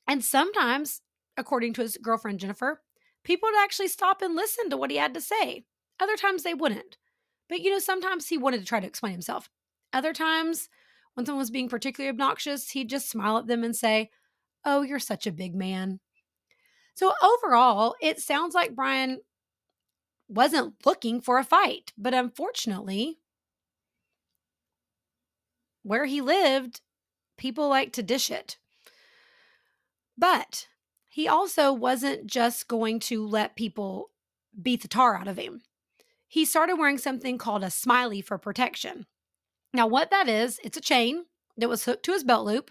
And 0.06 0.22
sometimes 0.22 1.00
according 1.36 1.72
to 1.74 1.82
his 1.82 1.96
girlfriend 1.96 2.40
Jennifer, 2.40 2.82
people 3.24 3.48
would 3.50 3.62
actually 3.62 3.88
stop 3.88 4.22
and 4.22 4.36
listen 4.36 4.70
to 4.70 4.76
what 4.76 4.90
he 4.90 4.98
had 4.98 5.14
to 5.14 5.20
say. 5.20 5.64
Other 5.98 6.16
times 6.16 6.42
they 6.42 6.54
wouldn't. 6.54 6.98
But, 7.48 7.60
you 7.60 7.70
know, 7.70 7.78
sometimes 7.78 8.28
he 8.28 8.38
wanted 8.38 8.60
to 8.60 8.66
try 8.66 8.80
to 8.80 8.86
explain 8.86 9.12
himself. 9.12 9.48
Other 9.92 10.12
times, 10.12 10.68
when 11.14 11.26
someone 11.26 11.40
was 11.40 11.50
being 11.50 11.68
particularly 11.68 12.10
obnoxious, 12.10 12.70
he'd 12.70 12.90
just 12.90 13.08
smile 13.08 13.38
at 13.38 13.46
them 13.46 13.64
and 13.64 13.74
say, 13.74 14.10
Oh, 14.64 14.82
you're 14.82 14.98
such 14.98 15.26
a 15.26 15.32
big 15.32 15.54
man. 15.54 16.00
So, 16.94 17.12
overall, 17.22 17.94
it 18.00 18.20
sounds 18.20 18.54
like 18.54 18.76
Brian 18.76 19.20
wasn't 20.28 20.74
looking 20.86 21.20
for 21.20 21.38
a 21.38 21.44
fight, 21.44 21.92
but 21.98 22.14
unfortunately, 22.14 23.18
where 25.82 26.06
he 26.06 26.20
lived, 26.20 26.80
people 27.36 27.68
like 27.68 27.92
to 27.92 28.02
dish 28.02 28.30
it. 28.30 28.58
But 30.16 30.68
he 31.08 31.28
also 31.28 31.72
wasn't 31.72 32.26
just 32.26 32.68
going 32.68 33.00
to 33.00 33.26
let 33.26 33.56
people 33.56 34.10
beat 34.60 34.82
the 34.82 34.88
tar 34.88 35.16
out 35.16 35.28
of 35.28 35.36
him. 35.36 35.62
He 36.26 36.44
started 36.44 36.76
wearing 36.76 36.98
something 36.98 37.38
called 37.38 37.62
a 37.62 37.70
smiley 37.70 38.20
for 38.20 38.38
protection. 38.38 39.06
Now, 39.72 39.86
what 39.86 40.10
that 40.10 40.28
is, 40.28 40.58
it's 40.64 40.76
a 40.76 40.80
chain 40.80 41.26
that 41.56 41.68
was 41.68 41.84
hooked 41.84 42.04
to 42.06 42.12
his 42.12 42.24
belt 42.24 42.46
loop 42.46 42.70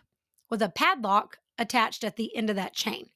with 0.49 0.61
a 0.61 0.69
padlock 0.69 1.37
attached 1.57 2.03
at 2.03 2.15
the 2.15 2.35
end 2.35 2.49
of 2.49 2.55
that 2.55 2.73
chain. 2.73 3.09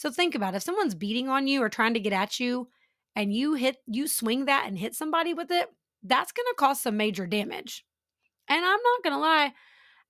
So 0.00 0.10
think 0.10 0.34
about 0.34 0.54
it. 0.54 0.56
if 0.56 0.62
someone's 0.62 0.94
beating 0.94 1.28
on 1.28 1.46
you 1.46 1.62
or 1.62 1.68
trying 1.68 1.92
to 1.92 2.00
get 2.00 2.14
at 2.14 2.40
you 2.40 2.68
and 3.14 3.34
you 3.34 3.52
hit 3.52 3.76
you 3.86 4.08
swing 4.08 4.46
that 4.46 4.64
and 4.66 4.78
hit 4.78 4.94
somebody 4.94 5.34
with 5.34 5.50
it, 5.50 5.68
that's 6.02 6.32
going 6.32 6.46
to 6.46 6.54
cause 6.56 6.80
some 6.80 6.96
major 6.96 7.26
damage. 7.26 7.84
And 8.48 8.64
I'm 8.64 8.80
not 8.82 9.02
going 9.04 9.12
to 9.12 9.20
lie, 9.20 9.52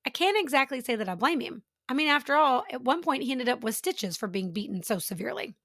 I 0.06 0.10
can't 0.10 0.38
exactly 0.38 0.80
say 0.80 0.94
that 0.94 1.08
I 1.08 1.16
blame 1.16 1.40
him. 1.40 1.64
I 1.88 1.94
mean, 1.94 2.06
after 2.06 2.36
all, 2.36 2.62
at 2.70 2.84
one 2.84 3.02
point 3.02 3.24
he 3.24 3.32
ended 3.32 3.48
up 3.48 3.64
with 3.64 3.74
stitches 3.74 4.16
for 4.16 4.28
being 4.28 4.52
beaten 4.52 4.84
so 4.84 5.00
severely. 5.00 5.56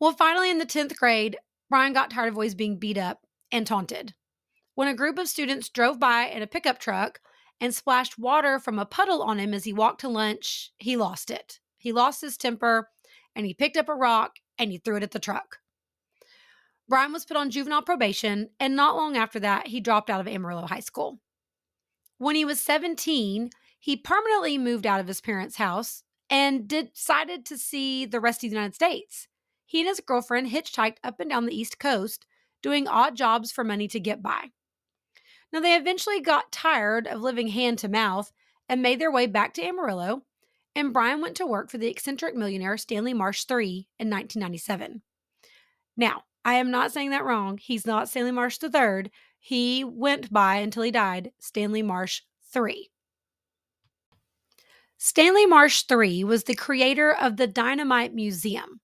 Well, 0.00 0.12
finally 0.12 0.50
in 0.50 0.56
the 0.56 0.64
10th 0.64 0.96
grade, 0.96 1.36
Brian 1.68 1.92
got 1.92 2.12
tired 2.12 2.28
of 2.28 2.34
always 2.34 2.54
being 2.54 2.78
beat 2.78 2.96
up 2.96 3.26
and 3.52 3.66
taunted. 3.66 4.14
When 4.74 4.88
a 4.88 4.94
group 4.94 5.18
of 5.18 5.28
students 5.28 5.68
drove 5.68 6.00
by 6.00 6.28
in 6.28 6.40
a 6.40 6.46
pickup 6.46 6.78
truck 6.78 7.20
and 7.60 7.74
splashed 7.74 8.18
water 8.18 8.58
from 8.58 8.78
a 8.78 8.86
puddle 8.86 9.22
on 9.22 9.38
him 9.38 9.52
as 9.52 9.64
he 9.64 9.74
walked 9.74 10.00
to 10.00 10.08
lunch, 10.08 10.70
he 10.78 10.96
lost 10.96 11.30
it. 11.30 11.60
He 11.84 11.92
lost 11.92 12.22
his 12.22 12.38
temper 12.38 12.88
and 13.36 13.44
he 13.44 13.52
picked 13.52 13.76
up 13.76 13.90
a 13.90 13.94
rock 13.94 14.36
and 14.58 14.72
he 14.72 14.78
threw 14.78 14.96
it 14.96 15.02
at 15.02 15.10
the 15.10 15.18
truck. 15.18 15.58
Brian 16.88 17.12
was 17.12 17.26
put 17.26 17.36
on 17.36 17.50
juvenile 17.50 17.82
probation, 17.82 18.48
and 18.58 18.74
not 18.74 18.96
long 18.96 19.18
after 19.18 19.38
that, 19.40 19.66
he 19.66 19.80
dropped 19.80 20.08
out 20.08 20.20
of 20.20 20.26
Amarillo 20.26 20.66
High 20.66 20.80
School. 20.80 21.20
When 22.16 22.36
he 22.36 22.44
was 22.44 22.58
17, 22.60 23.50
he 23.78 23.96
permanently 23.96 24.56
moved 24.56 24.86
out 24.86 25.00
of 25.00 25.08
his 25.08 25.20
parents' 25.20 25.56
house 25.56 26.02
and 26.30 26.66
decided 26.66 27.44
to 27.46 27.58
see 27.58 28.06
the 28.06 28.20
rest 28.20 28.38
of 28.38 28.50
the 28.50 28.56
United 28.56 28.74
States. 28.74 29.28
He 29.66 29.80
and 29.80 29.88
his 29.88 30.00
girlfriend 30.00 30.50
hitchhiked 30.50 30.98
up 31.04 31.20
and 31.20 31.28
down 31.28 31.44
the 31.44 31.58
East 31.58 31.78
Coast, 31.78 32.26
doing 32.62 32.88
odd 32.88 33.14
jobs 33.14 33.52
for 33.52 33.62
money 33.62 33.88
to 33.88 34.00
get 34.00 34.22
by. 34.22 34.52
Now, 35.52 35.60
they 35.60 35.76
eventually 35.76 36.20
got 36.20 36.50
tired 36.50 37.06
of 37.06 37.20
living 37.20 37.48
hand 37.48 37.78
to 37.80 37.88
mouth 37.88 38.32
and 38.70 38.80
made 38.80 38.98
their 38.98 39.12
way 39.12 39.26
back 39.26 39.52
to 39.54 39.62
Amarillo, 39.62 40.22
and 40.76 40.92
Brian 40.92 41.20
went 41.20 41.36
to 41.36 41.46
work 41.46 41.70
for 41.70 41.78
the 41.78 41.88
eccentric 41.88 42.34
millionaire 42.34 42.76
Stanley 42.76 43.14
Marsh 43.14 43.44
III 43.50 43.88
in 43.98 44.10
1997. 44.10 45.02
Now, 45.96 46.24
I 46.44 46.54
am 46.54 46.70
not 46.70 46.92
saying 46.92 47.10
that 47.10 47.24
wrong. 47.24 47.58
He's 47.58 47.86
not 47.86 48.08
Stanley 48.08 48.32
Marsh 48.32 48.58
III. 48.62 49.10
He 49.38 49.84
went 49.84 50.32
by 50.32 50.56
until 50.56 50.82
he 50.82 50.90
died 50.90 51.32
Stanley 51.38 51.82
Marsh 51.82 52.22
III. 52.54 52.90
Stanley 54.98 55.46
Marsh 55.46 55.84
III 55.90 56.24
was 56.24 56.44
the 56.44 56.54
creator 56.54 57.12
of 57.12 57.36
the 57.36 57.46
Dynamite 57.46 58.14
Museum. 58.14 58.80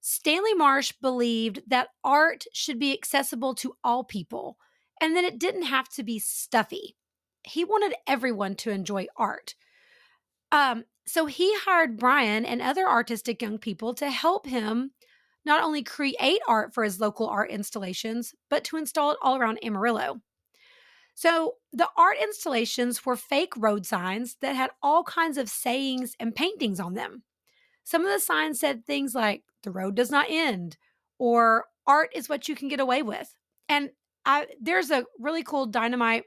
Stanley 0.00 0.54
Marsh 0.54 0.92
believed 1.00 1.62
that 1.68 1.88
art 2.02 2.44
should 2.52 2.78
be 2.78 2.92
accessible 2.92 3.54
to 3.56 3.74
all 3.84 4.02
people 4.02 4.56
and 5.00 5.16
that 5.16 5.24
it 5.24 5.38
didn't 5.38 5.62
have 5.62 5.88
to 5.90 6.02
be 6.02 6.18
stuffy. 6.18 6.96
He 7.44 7.64
wanted 7.64 7.94
everyone 8.06 8.56
to 8.56 8.70
enjoy 8.70 9.06
art. 9.16 9.54
Um, 10.50 10.84
so 11.06 11.26
he 11.26 11.54
hired 11.60 11.98
Brian 11.98 12.44
and 12.44 12.62
other 12.62 12.88
artistic 12.88 13.42
young 13.42 13.58
people 13.58 13.94
to 13.94 14.10
help 14.10 14.46
him 14.46 14.92
not 15.44 15.62
only 15.62 15.82
create 15.82 16.40
art 16.46 16.72
for 16.72 16.84
his 16.84 17.00
local 17.00 17.26
art 17.26 17.50
installations, 17.50 18.34
but 18.48 18.64
to 18.64 18.76
install 18.76 19.10
it 19.10 19.18
all 19.22 19.36
around 19.36 19.58
Amarillo. 19.64 20.20
So 21.14 21.54
the 21.72 21.88
art 21.96 22.16
installations 22.22 23.04
were 23.04 23.16
fake 23.16 23.52
road 23.56 23.84
signs 23.84 24.36
that 24.40 24.56
had 24.56 24.70
all 24.82 25.02
kinds 25.02 25.36
of 25.36 25.48
sayings 25.48 26.14
and 26.20 26.34
paintings 26.34 26.80
on 26.80 26.94
them. 26.94 27.22
Some 27.84 28.04
of 28.04 28.12
the 28.12 28.20
signs 28.20 28.60
said 28.60 28.86
things 28.86 29.14
like, 29.14 29.42
the 29.62 29.72
road 29.72 29.94
does 29.96 30.10
not 30.10 30.26
end, 30.28 30.76
or 31.18 31.66
art 31.86 32.10
is 32.14 32.28
what 32.28 32.48
you 32.48 32.54
can 32.54 32.68
get 32.68 32.80
away 32.80 33.02
with. 33.02 33.34
And 33.68 33.90
I, 34.24 34.46
there's 34.60 34.90
a 34.90 35.04
really 35.18 35.42
cool 35.42 35.66
dynamite 35.66 36.24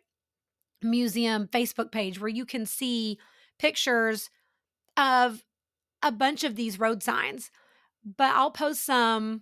museum 0.82 1.48
Facebook 1.48 1.92
page 1.92 2.20
where 2.20 2.30
you 2.30 2.46
can 2.46 2.66
see 2.66 3.18
pictures 3.58 4.30
of 4.98 5.44
a 6.04 6.12
bunch 6.12 6.44
of 6.44 6.56
these 6.56 6.80
road 6.80 7.04
signs 7.04 7.52
but 8.06 8.32
I'll 8.36 8.52
post 8.52 8.86
some 8.86 9.42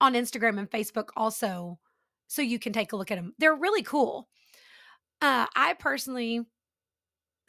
on 0.00 0.14
Instagram 0.14 0.58
and 0.58 0.70
Facebook 0.70 1.08
also 1.16 1.78
so 2.28 2.42
you 2.42 2.58
can 2.58 2.72
take 2.72 2.92
a 2.92 2.96
look 2.96 3.10
at 3.10 3.16
them. 3.16 3.34
They're 3.38 3.54
really 3.54 3.82
cool. 3.82 4.28
Uh, 5.20 5.46
I 5.54 5.74
personally, 5.74 6.42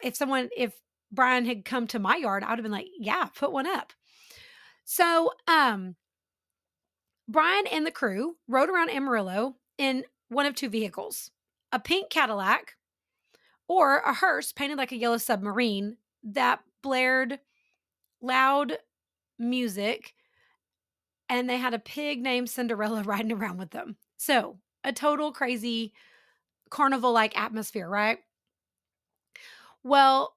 if 0.01 0.16
someone, 0.16 0.50
if 0.56 0.74
Brian 1.12 1.46
had 1.46 1.66
come 1.66 1.88
to 1.88 2.00
my 2.00 2.16
yard, 2.16 2.44
I 2.44 2.50
would 2.50 2.60
have 2.60 2.63
been 2.63 2.72
like, 2.72 2.88
yeah, 2.98 3.25
put 3.25 3.51
one 3.51 3.68
up. 3.68 3.94
So, 4.86 5.32
um, 5.48 5.96
Brian 7.27 7.68
and 7.68 7.86
the 7.86 7.92
crew 7.92 8.38
rode 8.48 8.70
around 8.70 8.89
Amarillo 8.89 9.56
in 9.77 10.06
one 10.30 10.46
of 10.46 10.56
two 10.56 10.70
vehicles 10.70 11.32
a 11.74 11.80
pink 11.80 12.10
Cadillac 12.10 12.77
or 13.68 13.98
a 13.98 14.13
hearse 14.13 14.54
painted 14.54 14.77
like 14.77 14.94
a 14.94 14.98
yellow 14.98 15.18
submarine 15.18 15.98
that 16.24 16.62
blared 16.81 17.39
loud 18.22 18.77
music 19.38 20.13
and 21.29 21.50
they 21.50 21.57
had 21.57 21.74
a 21.74 21.79
pig 21.79 22.22
named 22.22 22.50
Cinderella 22.50 23.03
riding 23.05 23.31
around 23.31 23.57
with 23.57 23.72
them. 23.72 23.98
So, 24.17 24.57
a 24.84 24.93
total 24.93 25.31
crazy 25.31 25.93
carnival 26.69 27.12
like 27.12 27.38
atmosphere, 27.38 27.88
right? 27.88 28.19
Well, 29.84 30.36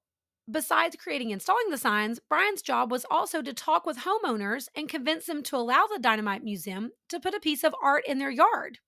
besides 0.49 0.95
creating 0.95 1.27
and 1.27 1.33
installing 1.33 1.69
the 1.69 1.77
signs, 1.77 2.19
Brian's 2.29 2.61
job 2.61 2.91
was 2.91 3.05
also 3.09 3.41
to 3.41 3.53
talk 3.53 3.85
with 3.85 3.99
homeowners 3.99 4.67
and 4.75 4.89
convince 4.89 5.25
them 5.25 5.43
to 5.43 5.55
allow 5.55 5.87
the 5.87 5.99
Dynamite 5.99 6.43
Museum 6.43 6.91
to 7.09 7.19
put 7.19 7.33
a 7.33 7.39
piece 7.39 7.63
of 7.63 7.75
art 7.81 8.03
in 8.07 8.19
their 8.19 8.31
yard. 8.31 8.79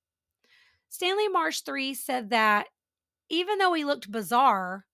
Stanley 0.90 1.28
Marsh 1.28 1.62
III 1.68 1.94
said 1.94 2.30
that 2.30 2.68
even 3.30 3.58
though 3.58 3.74
he 3.74 3.84
looked 3.84 4.12
bizarre, 4.12 4.86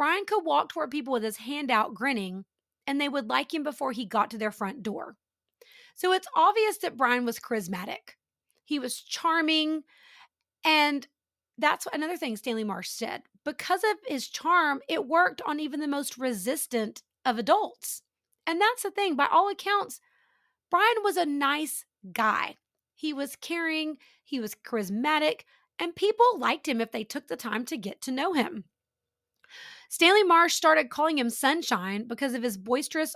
Brian 0.00 0.24
could 0.24 0.46
walk 0.46 0.70
toward 0.70 0.90
people 0.90 1.12
with 1.12 1.22
his 1.22 1.36
hand 1.36 1.70
out 1.70 1.92
grinning, 1.92 2.46
and 2.86 2.98
they 2.98 3.10
would 3.10 3.28
like 3.28 3.52
him 3.52 3.62
before 3.62 3.92
he 3.92 4.06
got 4.06 4.30
to 4.30 4.38
their 4.38 4.50
front 4.50 4.82
door. 4.82 5.14
So 5.94 6.14
it's 6.14 6.26
obvious 6.34 6.78
that 6.78 6.96
Brian 6.96 7.26
was 7.26 7.38
charismatic. 7.38 8.16
He 8.64 8.78
was 8.78 9.02
charming. 9.02 9.82
And 10.64 11.06
that's 11.58 11.86
another 11.92 12.16
thing 12.16 12.34
Stanley 12.38 12.64
Marsh 12.64 12.88
said. 12.88 13.24
Because 13.44 13.84
of 13.84 13.98
his 14.06 14.28
charm, 14.28 14.80
it 14.88 15.06
worked 15.06 15.42
on 15.44 15.60
even 15.60 15.80
the 15.80 15.86
most 15.86 16.16
resistant 16.16 17.02
of 17.26 17.38
adults. 17.38 18.00
And 18.46 18.58
that's 18.58 18.84
the 18.84 18.90
thing. 18.90 19.16
By 19.16 19.26
all 19.30 19.50
accounts, 19.50 20.00
Brian 20.70 21.02
was 21.04 21.18
a 21.18 21.26
nice 21.26 21.84
guy. 22.10 22.56
He 22.94 23.12
was 23.12 23.36
caring, 23.36 23.98
he 24.24 24.40
was 24.40 24.54
charismatic, 24.54 25.42
and 25.78 25.94
people 25.94 26.38
liked 26.38 26.66
him 26.66 26.80
if 26.80 26.90
they 26.90 27.04
took 27.04 27.28
the 27.28 27.36
time 27.36 27.66
to 27.66 27.76
get 27.76 28.00
to 28.00 28.10
know 28.10 28.32
him. 28.32 28.64
Stanley 29.90 30.22
Marsh 30.22 30.54
started 30.54 30.88
calling 30.88 31.18
him 31.18 31.28
Sunshine 31.28 32.06
because 32.06 32.32
of 32.34 32.44
his 32.44 32.56
boisterous, 32.56 33.12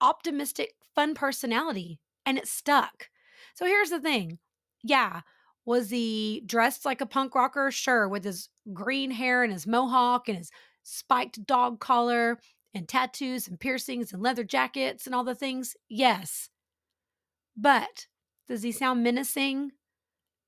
optimistic, 0.00 0.72
fun 0.92 1.14
personality 1.14 2.00
and 2.26 2.36
it 2.36 2.48
stuck. 2.48 3.08
So 3.54 3.64
here's 3.64 3.90
the 3.90 4.00
thing. 4.00 4.40
Yeah, 4.82 5.20
was 5.64 5.88
he 5.88 6.42
dressed 6.44 6.84
like 6.84 7.00
a 7.00 7.06
punk 7.06 7.36
rocker? 7.36 7.70
Sure, 7.70 8.08
with 8.08 8.24
his 8.24 8.48
green 8.72 9.12
hair 9.12 9.44
and 9.44 9.52
his 9.52 9.68
mohawk 9.68 10.28
and 10.28 10.36
his 10.36 10.50
spiked 10.82 11.46
dog 11.46 11.78
collar 11.78 12.40
and 12.74 12.88
tattoos 12.88 13.46
and 13.46 13.60
piercings 13.60 14.12
and 14.12 14.20
leather 14.20 14.42
jackets 14.42 15.06
and 15.06 15.14
all 15.14 15.24
the 15.24 15.34
things? 15.36 15.76
Yes. 15.88 16.50
But 17.56 18.08
does 18.48 18.64
he 18.64 18.72
sound 18.72 19.04
menacing? 19.04 19.70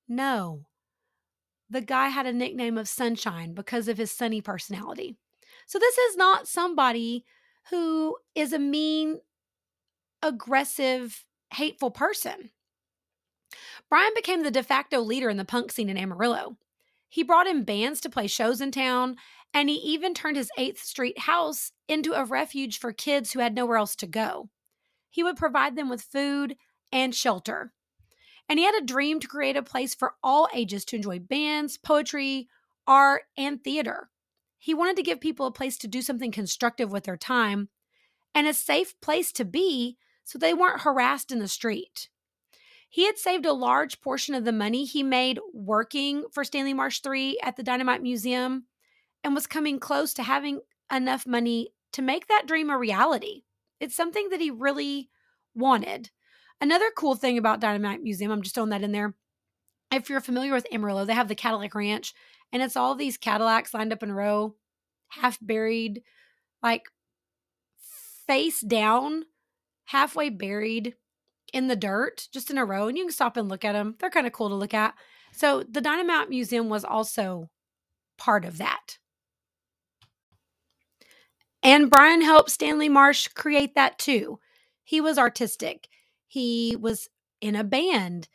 No. 0.08 0.66
The 1.70 1.82
guy 1.82 2.08
had 2.08 2.26
a 2.26 2.32
nickname 2.32 2.76
of 2.76 2.88
Sunshine 2.88 3.54
because 3.54 3.86
of 3.86 3.96
his 3.96 4.10
sunny 4.10 4.40
personality. 4.40 5.18
So 5.68 5.78
this 5.78 5.98
is 5.98 6.16
not 6.16 6.48
somebody 6.48 7.26
who 7.68 8.16
is 8.34 8.54
a 8.54 8.58
mean, 8.58 9.20
aggressive 10.22 11.26
hateful 11.52 11.90
person. 11.90 12.50
Brian 13.90 14.12
became 14.16 14.42
the 14.42 14.50
de 14.50 14.62
facto 14.62 15.00
leader 15.00 15.28
in 15.28 15.36
the 15.36 15.44
punk 15.44 15.70
scene 15.70 15.90
in 15.90 15.98
Amarillo. 15.98 16.56
He 17.10 17.22
brought 17.22 17.46
in 17.46 17.64
bands 17.64 18.00
to 18.00 18.08
play 18.08 18.26
shows 18.26 18.62
in 18.62 18.70
town, 18.70 19.16
and 19.52 19.68
he 19.68 19.76
even 19.76 20.14
turned 20.14 20.38
his 20.38 20.50
8th 20.58 20.78
Street 20.78 21.18
house 21.18 21.72
into 21.86 22.14
a 22.14 22.24
refuge 22.24 22.78
for 22.78 22.90
kids 22.90 23.32
who 23.32 23.40
had 23.40 23.54
nowhere 23.54 23.76
else 23.76 23.94
to 23.96 24.06
go. 24.06 24.48
He 25.10 25.22
would 25.22 25.36
provide 25.36 25.76
them 25.76 25.90
with 25.90 26.00
food 26.00 26.56
and 26.90 27.14
shelter. 27.14 27.74
And 28.48 28.58
he 28.58 28.64
had 28.64 28.74
a 28.74 28.86
dream 28.86 29.20
to 29.20 29.28
create 29.28 29.56
a 29.58 29.62
place 29.62 29.94
for 29.94 30.14
all 30.22 30.48
ages 30.54 30.86
to 30.86 30.96
enjoy 30.96 31.18
bands, 31.18 31.76
poetry, 31.76 32.48
art, 32.86 33.24
and 33.36 33.62
theater. 33.62 34.08
He 34.58 34.74
wanted 34.74 34.96
to 34.96 35.02
give 35.02 35.20
people 35.20 35.46
a 35.46 35.52
place 35.52 35.78
to 35.78 35.88
do 35.88 36.02
something 36.02 36.32
constructive 36.32 36.90
with 36.90 37.04
their 37.04 37.16
time 37.16 37.68
and 38.34 38.46
a 38.46 38.54
safe 38.54 39.00
place 39.00 39.32
to 39.32 39.44
be 39.44 39.96
so 40.24 40.38
they 40.38 40.52
weren't 40.52 40.82
harassed 40.82 41.32
in 41.32 41.38
the 41.38 41.48
street. 41.48 42.08
He 42.90 43.06
had 43.06 43.18
saved 43.18 43.46
a 43.46 43.52
large 43.52 44.00
portion 44.00 44.34
of 44.34 44.44
the 44.44 44.52
money 44.52 44.84
he 44.84 45.02
made 45.02 45.38
working 45.52 46.24
for 46.32 46.44
Stanley 46.44 46.74
Marsh 46.74 47.00
III 47.06 47.40
at 47.42 47.56
the 47.56 47.62
Dynamite 47.62 48.02
Museum 48.02 48.64
and 49.22 49.34
was 49.34 49.46
coming 49.46 49.78
close 49.78 50.14
to 50.14 50.22
having 50.22 50.60
enough 50.92 51.26
money 51.26 51.70
to 51.92 52.02
make 52.02 52.28
that 52.28 52.46
dream 52.46 52.70
a 52.70 52.78
reality. 52.78 53.42
It's 53.80 53.94
something 53.94 54.30
that 54.30 54.40
he 54.40 54.50
really 54.50 55.10
wanted. 55.54 56.10
Another 56.60 56.90
cool 56.96 57.14
thing 57.14 57.38
about 57.38 57.60
Dynamite 57.60 58.02
Museum, 58.02 58.32
I'm 58.32 58.42
just 58.42 58.54
throwing 58.54 58.70
that 58.70 58.82
in 58.82 58.92
there. 58.92 59.14
If 59.92 60.10
you're 60.10 60.20
familiar 60.20 60.52
with 60.52 60.66
Amarillo, 60.72 61.04
they 61.04 61.14
have 61.14 61.28
the 61.28 61.34
Cadillac 61.34 61.74
Ranch, 61.74 62.14
and 62.52 62.62
it's 62.62 62.76
all 62.76 62.94
these 62.94 63.16
Cadillacs 63.16 63.74
lined 63.74 63.92
up 63.92 64.02
in 64.02 64.10
a 64.10 64.14
row, 64.14 64.54
half 65.08 65.38
buried, 65.40 66.02
like 66.62 66.84
face 68.26 68.60
down, 68.60 69.24
halfway 69.86 70.28
buried 70.28 70.94
in 71.52 71.68
the 71.68 71.76
dirt, 71.76 72.28
just 72.32 72.50
in 72.50 72.58
a 72.58 72.64
row. 72.64 72.88
And 72.88 72.96
you 72.96 73.04
can 73.04 73.12
stop 73.12 73.36
and 73.36 73.48
look 73.48 73.64
at 73.64 73.72
them. 73.72 73.96
They're 73.98 74.10
kind 74.10 74.26
of 74.26 74.32
cool 74.32 74.48
to 74.48 74.54
look 74.54 74.74
at. 74.74 74.94
So 75.32 75.62
the 75.62 75.80
Dynamite 75.80 76.30
Museum 76.30 76.68
was 76.68 76.84
also 76.84 77.50
part 78.18 78.44
of 78.44 78.58
that. 78.58 78.98
And 81.62 81.90
Brian 81.90 82.22
helped 82.22 82.50
Stanley 82.50 82.88
Marsh 82.88 83.28
create 83.28 83.74
that 83.74 83.98
too. 83.98 84.38
He 84.84 85.00
was 85.00 85.18
artistic, 85.18 85.88
he 86.26 86.76
was 86.76 87.08
in 87.40 87.54
a 87.54 87.64
band. 87.64 88.28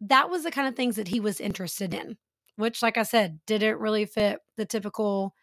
That 0.00 0.30
was 0.30 0.44
the 0.44 0.50
kind 0.50 0.66
of 0.66 0.74
things 0.74 0.96
that 0.96 1.08
he 1.08 1.20
was 1.20 1.40
interested 1.40 1.92
in, 1.92 2.16
which, 2.60 2.82
like 2.82 2.96
I 2.96 3.02
said, 3.02 3.40
didn't 3.46 3.78
really 3.78 4.04
fit 4.06 4.40
the 4.56 4.64
typical 4.64 5.34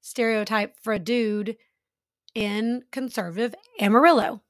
stereotype 0.00 0.74
for 0.82 0.92
a 0.92 0.98
dude 0.98 1.56
in 2.34 2.82
conservative 2.90 3.54
Amarillo. 3.80 4.42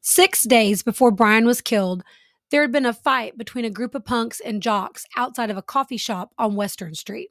Six 0.00 0.44
days 0.44 0.82
before 0.82 1.10
Brian 1.10 1.46
was 1.46 1.60
killed, 1.60 2.02
there 2.50 2.62
had 2.62 2.72
been 2.72 2.86
a 2.86 2.92
fight 2.92 3.38
between 3.38 3.64
a 3.64 3.70
group 3.70 3.94
of 3.94 4.04
punks 4.04 4.40
and 4.40 4.62
jocks 4.62 5.04
outside 5.16 5.50
of 5.50 5.56
a 5.56 5.62
coffee 5.62 5.96
shop 5.96 6.32
on 6.38 6.56
Western 6.56 6.94
Street. 6.94 7.30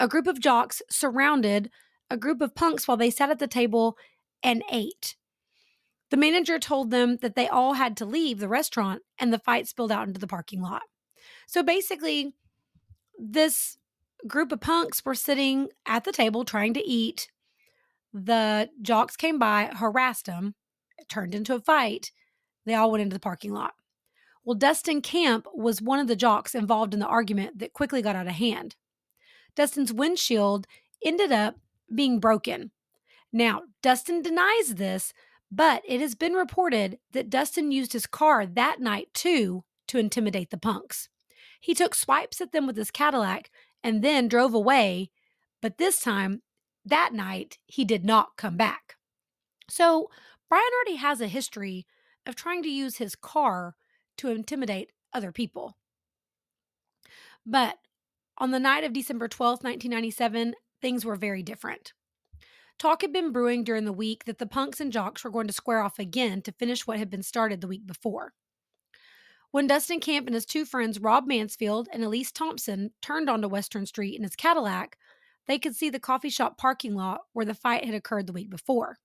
A 0.00 0.08
group 0.08 0.26
of 0.26 0.40
jocks 0.40 0.82
surrounded 0.90 1.70
a 2.10 2.16
group 2.16 2.40
of 2.40 2.54
punks 2.54 2.86
while 2.86 2.96
they 2.96 3.10
sat 3.10 3.30
at 3.30 3.38
the 3.38 3.46
table 3.46 3.96
and 4.42 4.62
ate. 4.70 5.16
The 6.10 6.16
manager 6.16 6.58
told 6.58 6.90
them 6.90 7.16
that 7.18 7.34
they 7.34 7.48
all 7.48 7.74
had 7.74 7.96
to 7.96 8.04
leave 8.04 8.38
the 8.38 8.48
restaurant 8.48 9.02
and 9.18 9.32
the 9.32 9.38
fight 9.38 9.66
spilled 9.66 9.92
out 9.92 10.06
into 10.06 10.20
the 10.20 10.26
parking 10.26 10.60
lot. 10.60 10.82
So 11.46 11.62
basically, 11.62 12.34
this 13.18 13.78
group 14.26 14.52
of 14.52 14.60
punks 14.60 15.04
were 15.04 15.14
sitting 15.14 15.68
at 15.86 16.04
the 16.04 16.12
table 16.12 16.44
trying 16.44 16.74
to 16.74 16.86
eat. 16.86 17.28
The 18.12 18.70
jocks 18.80 19.16
came 19.16 19.38
by, 19.38 19.70
harassed 19.74 20.26
them, 20.26 20.54
it 20.98 21.08
turned 21.08 21.34
into 21.34 21.54
a 21.54 21.60
fight. 21.60 22.12
They 22.64 22.74
all 22.74 22.90
went 22.90 23.02
into 23.02 23.14
the 23.14 23.20
parking 23.20 23.52
lot. 23.52 23.74
Well, 24.44 24.54
Dustin 24.54 25.02
Camp 25.02 25.46
was 25.54 25.82
one 25.82 25.98
of 25.98 26.06
the 26.06 26.16
jocks 26.16 26.54
involved 26.54 26.94
in 26.94 27.00
the 27.00 27.06
argument 27.06 27.58
that 27.58 27.72
quickly 27.72 28.02
got 28.02 28.16
out 28.16 28.26
of 28.26 28.34
hand. 28.34 28.76
Dustin's 29.56 29.92
windshield 29.92 30.66
ended 31.04 31.32
up 31.32 31.56
being 31.94 32.20
broken. 32.20 32.70
Now, 33.32 33.62
Dustin 33.82 34.22
denies 34.22 34.74
this, 34.74 35.12
but 35.50 35.82
it 35.86 36.00
has 36.00 36.14
been 36.14 36.34
reported 36.34 36.98
that 37.12 37.30
Dustin 37.30 37.70
used 37.72 37.92
his 37.92 38.06
car 38.06 38.46
that 38.46 38.80
night 38.80 39.08
too 39.14 39.64
to 39.88 39.98
intimidate 39.98 40.50
the 40.50 40.56
punks. 40.56 41.08
He 41.60 41.74
took 41.74 41.94
swipes 41.94 42.40
at 42.40 42.52
them 42.52 42.66
with 42.66 42.76
his 42.76 42.90
Cadillac 42.90 43.50
and 43.82 44.02
then 44.02 44.28
drove 44.28 44.54
away, 44.54 45.10
but 45.60 45.78
this 45.78 46.00
time, 46.00 46.42
that 46.84 47.12
night, 47.12 47.58
he 47.66 47.84
did 47.84 48.04
not 48.04 48.36
come 48.36 48.56
back. 48.56 48.96
So, 49.68 50.10
Brian 50.48 50.64
already 50.76 50.96
has 50.96 51.20
a 51.20 51.26
history 51.26 51.86
of 52.26 52.36
trying 52.36 52.62
to 52.62 52.68
use 52.68 52.96
his 52.96 53.16
car 53.16 53.76
to 54.18 54.28
intimidate 54.30 54.90
other 55.12 55.32
people. 55.32 55.76
But 57.46 57.78
on 58.38 58.50
the 58.50 58.58
night 58.58 58.84
of 58.84 58.92
December 58.92 59.28
12, 59.28 59.62
1997, 59.62 60.54
things 60.80 61.04
were 61.04 61.16
very 61.16 61.42
different. 61.42 61.92
Talk 62.78 63.02
had 63.02 63.12
been 63.12 63.32
brewing 63.32 63.62
during 63.62 63.84
the 63.84 63.92
week 63.92 64.24
that 64.24 64.38
the 64.38 64.46
punks 64.46 64.80
and 64.80 64.92
jocks 64.92 65.22
were 65.22 65.30
going 65.30 65.46
to 65.46 65.52
square 65.52 65.80
off 65.80 65.98
again 65.98 66.42
to 66.42 66.52
finish 66.52 66.86
what 66.86 66.98
had 66.98 67.10
been 67.10 67.22
started 67.22 67.60
the 67.60 67.68
week 67.68 67.86
before. 67.86 68.32
When 69.52 69.68
Dustin 69.68 70.00
Camp 70.00 70.26
and 70.26 70.34
his 70.34 70.44
two 70.44 70.64
friends, 70.64 70.98
Rob 70.98 71.28
Mansfield 71.28 71.88
and 71.92 72.02
Elise 72.02 72.32
Thompson, 72.32 72.90
turned 73.00 73.30
onto 73.30 73.46
Western 73.46 73.86
Street 73.86 74.16
in 74.16 74.24
his 74.24 74.34
Cadillac, 74.34 74.98
they 75.46 75.60
could 75.60 75.76
see 75.76 75.90
the 75.90 76.00
coffee 76.00 76.30
shop 76.30 76.58
parking 76.58 76.96
lot 76.96 77.20
where 77.32 77.46
the 77.46 77.54
fight 77.54 77.84
had 77.84 77.94
occurred 77.94 78.26
the 78.26 78.32
week 78.32 78.50
before. 78.50 78.98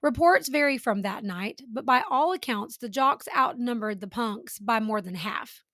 Reports 0.00 0.48
vary 0.48 0.78
from 0.78 1.02
that 1.02 1.24
night, 1.24 1.62
but 1.72 1.84
by 1.84 2.04
all 2.08 2.32
accounts, 2.32 2.76
the 2.76 2.88
jocks 2.88 3.26
outnumbered 3.36 4.00
the 4.00 4.06
punks 4.06 4.60
by 4.60 4.78
more 4.78 5.00
than 5.00 5.16
half. 5.16 5.64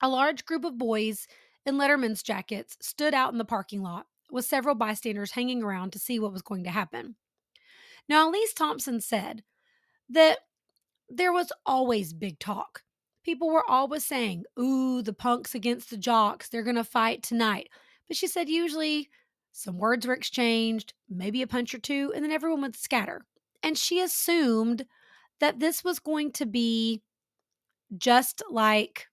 A 0.00 0.08
large 0.08 0.44
group 0.44 0.64
of 0.64 0.78
boys 0.78 1.26
in 1.66 1.76
Letterman's 1.76 2.22
jackets 2.22 2.76
stood 2.80 3.14
out 3.14 3.32
in 3.32 3.38
the 3.38 3.44
parking 3.44 3.82
lot, 3.82 4.06
with 4.30 4.44
several 4.44 4.74
bystanders 4.74 5.32
hanging 5.32 5.62
around 5.62 5.92
to 5.92 5.98
see 5.98 6.18
what 6.18 6.32
was 6.32 6.42
going 6.42 6.64
to 6.64 6.70
happen. 6.70 7.16
Now, 8.08 8.28
Elise 8.28 8.54
Thompson 8.54 9.00
said 9.00 9.42
that 10.08 10.38
there 11.08 11.32
was 11.32 11.52
always 11.66 12.12
big 12.12 12.38
talk. 12.38 12.82
People 13.24 13.50
were 13.50 13.68
always 13.68 14.04
saying, 14.04 14.44
Ooh, 14.58 15.02
the 15.02 15.12
punks 15.12 15.54
against 15.54 15.90
the 15.90 15.96
jocks, 15.96 16.48
they're 16.48 16.62
going 16.62 16.76
to 16.76 16.84
fight 16.84 17.22
tonight. 17.22 17.68
But 18.08 18.16
she 18.16 18.26
said 18.26 18.48
usually 18.48 19.10
some 19.52 19.78
words 19.78 20.06
were 20.06 20.14
exchanged, 20.14 20.94
maybe 21.08 21.42
a 21.42 21.46
punch 21.46 21.74
or 21.74 21.78
two, 21.78 22.12
and 22.14 22.24
then 22.24 22.32
everyone 22.32 22.62
would 22.62 22.76
scatter. 22.76 23.26
And 23.62 23.76
she 23.76 24.00
assumed 24.00 24.86
that 25.40 25.60
this 25.60 25.84
was 25.84 25.98
going 25.98 26.32
to 26.32 26.46
be 26.46 27.02
just 27.98 28.42
like 28.50 29.08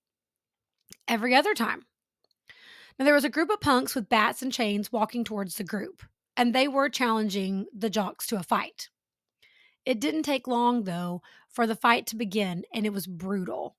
every 1.08 1.36
other 1.36 1.54
time. 1.54 1.86
Now, 2.98 3.06
there 3.06 3.14
was 3.14 3.26
a 3.26 3.30
group 3.30 3.50
of 3.50 3.62
punks 3.62 3.94
with 3.94 4.10
bats 4.10 4.42
and 4.42 4.52
chains 4.52 4.92
walking 4.92 5.24
towards 5.24 5.56
the 5.56 5.64
group, 5.64 6.04
and 6.36 6.54
they 6.54 6.68
were 6.68 6.90
challenging 6.90 7.68
the 7.76 7.90
jocks 7.90 8.26
to 8.28 8.38
a 8.38 8.44
fight. 8.44 8.90
It 9.86 10.02
didn't 10.02 10.24
take 10.24 10.48
long, 10.48 10.84
though, 10.84 11.22
for 11.50 11.66
the 11.66 11.76
fight 11.76 12.08
to 12.08 12.16
begin, 12.16 12.64
and 12.74 12.86
it 12.86 12.94
was 12.94 13.08
brutal. 13.08 13.78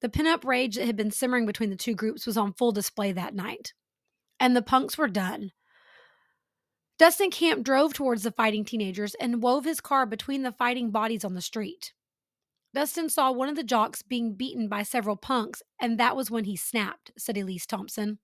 The 0.00 0.08
pinup 0.08 0.44
rage 0.44 0.76
that 0.76 0.86
had 0.86 0.96
been 0.96 1.10
simmering 1.10 1.46
between 1.46 1.70
the 1.70 1.76
two 1.76 1.94
groups 1.94 2.26
was 2.26 2.36
on 2.36 2.52
full 2.52 2.72
display 2.72 3.12
that 3.12 3.34
night. 3.34 3.72
And 4.38 4.54
the 4.54 4.62
punks 4.62 4.96
were 4.96 5.08
done. 5.08 5.52
Dustin 6.98 7.30
Camp 7.30 7.64
drove 7.64 7.94
towards 7.94 8.24
the 8.24 8.32
fighting 8.32 8.64
teenagers 8.64 9.14
and 9.20 9.42
wove 9.42 9.64
his 9.64 9.80
car 9.80 10.04
between 10.04 10.42
the 10.42 10.52
fighting 10.52 10.90
bodies 10.90 11.24
on 11.24 11.34
the 11.34 11.40
street. 11.40 11.92
Dustin 12.74 13.08
saw 13.08 13.32
one 13.32 13.48
of 13.48 13.56
the 13.56 13.62
jocks 13.62 14.02
being 14.02 14.34
beaten 14.34 14.68
by 14.68 14.82
several 14.82 15.16
punks, 15.16 15.62
and 15.80 15.98
that 15.98 16.16
was 16.16 16.30
when 16.30 16.44
he 16.44 16.56
snapped, 16.56 17.10
said 17.16 17.36
Elise 17.36 17.66
Thompson. 17.66 18.18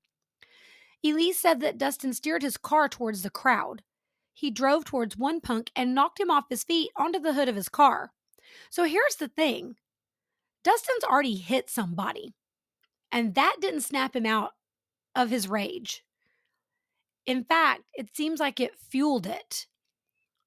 Elise 1.04 1.40
said 1.40 1.60
that 1.60 1.78
Dustin 1.78 2.12
steered 2.12 2.42
his 2.42 2.56
car 2.56 2.88
towards 2.88 3.22
the 3.22 3.30
crowd. 3.30 3.82
He 4.32 4.50
drove 4.50 4.84
towards 4.84 5.16
one 5.16 5.40
punk 5.40 5.70
and 5.76 5.94
knocked 5.94 6.20
him 6.20 6.30
off 6.30 6.44
his 6.50 6.64
feet 6.64 6.90
onto 6.96 7.18
the 7.18 7.34
hood 7.34 7.48
of 7.48 7.56
his 7.56 7.68
car. 7.68 8.12
So 8.70 8.84
here's 8.84 9.16
the 9.16 9.28
thing 9.28 9.76
Dustin's 10.62 11.04
already 11.04 11.36
hit 11.36 11.70
somebody, 11.70 12.34
and 13.12 13.34
that 13.34 13.56
didn't 13.60 13.82
snap 13.82 14.16
him 14.16 14.26
out 14.26 14.52
of 15.14 15.30
his 15.30 15.48
rage. 15.48 16.04
In 17.26 17.44
fact, 17.44 17.82
it 17.94 18.14
seems 18.14 18.40
like 18.40 18.60
it 18.60 18.78
fueled 18.78 19.26
it. 19.26 19.66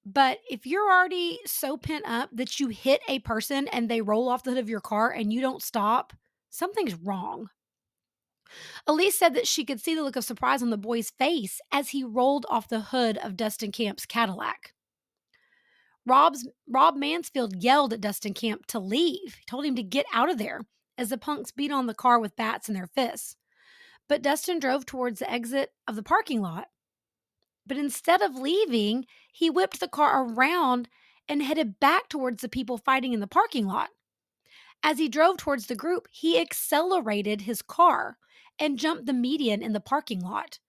But 0.09 0.39
if 0.49 0.65
you're 0.65 0.89
already 0.89 1.39
so 1.45 1.75
pent 1.75 2.05
up 2.07 2.29
that 2.31 2.61
you 2.61 2.69
hit 2.69 3.01
a 3.09 3.19
person 3.19 3.67
and 3.67 3.89
they 3.89 3.99
roll 3.99 4.29
off 4.29 4.43
the 4.43 4.51
hood 4.51 4.59
of 4.59 4.69
your 4.69 4.79
car 4.79 5.09
and 5.09 5.33
you 5.33 5.41
don't 5.41 5.61
stop, 5.61 6.13
something's 6.49 6.95
wrong. 6.95 7.49
Elise 8.85 9.19
said 9.19 9.33
that 9.33 9.47
she 9.47 9.65
could 9.65 9.81
see 9.81 9.95
the 9.95 10.03
look 10.03 10.15
of 10.15 10.23
surprise 10.23 10.63
on 10.63 10.69
the 10.69 10.77
boy's 10.77 11.09
face 11.09 11.59
as 11.73 11.89
he 11.89 12.05
rolled 12.05 12.45
off 12.49 12.69
the 12.69 12.79
hood 12.79 13.17
of 13.17 13.35
Dustin 13.35 13.73
Camp's 13.73 14.05
Cadillac. 14.05 14.71
Rob's 16.05 16.47
Rob 16.69 16.95
Mansfield 16.95 17.61
yelled 17.61 17.91
at 17.91 17.99
Dustin 17.99 18.33
Camp 18.33 18.65
to 18.67 18.79
leave. 18.79 19.35
He 19.35 19.45
told 19.45 19.65
him 19.65 19.75
to 19.75 19.83
get 19.83 20.05
out 20.13 20.29
of 20.29 20.37
there 20.37 20.61
as 20.97 21.09
the 21.09 21.17
punks 21.17 21.51
beat 21.51 21.69
on 21.69 21.85
the 21.85 21.93
car 21.93 22.17
with 22.17 22.37
bats 22.37 22.69
in 22.69 22.75
their 22.75 22.87
fists. 22.87 23.35
But 24.07 24.21
Dustin 24.21 24.59
drove 24.59 24.85
towards 24.85 25.19
the 25.19 25.29
exit 25.29 25.71
of 25.85 25.97
the 25.97 26.03
parking 26.03 26.39
lot. 26.39 26.67
But 27.67 27.77
instead 27.77 28.21
of 28.21 28.35
leaving, 28.35 29.05
he 29.31 29.49
whipped 29.49 29.79
the 29.79 29.87
car 29.87 30.23
around 30.23 30.87
and 31.27 31.43
headed 31.43 31.79
back 31.79 32.07
towards 32.07 32.41
the 32.41 32.49
people 32.49 32.77
fighting 32.77 33.13
in 33.13 33.19
the 33.19 33.27
parking 33.27 33.67
lot. 33.67 33.89
As 34.83 34.99
he 34.99 35.09
drove 35.09 35.37
towards 35.37 35.67
the 35.67 35.75
group, 35.75 36.07
he 36.11 36.39
accelerated 36.39 37.41
his 37.41 37.61
car 37.61 38.17
and 38.57 38.79
jumped 38.79 39.05
the 39.05 39.13
median 39.13 39.61
in 39.61 39.73
the 39.73 39.79
parking 39.79 40.21
lot. 40.21 40.59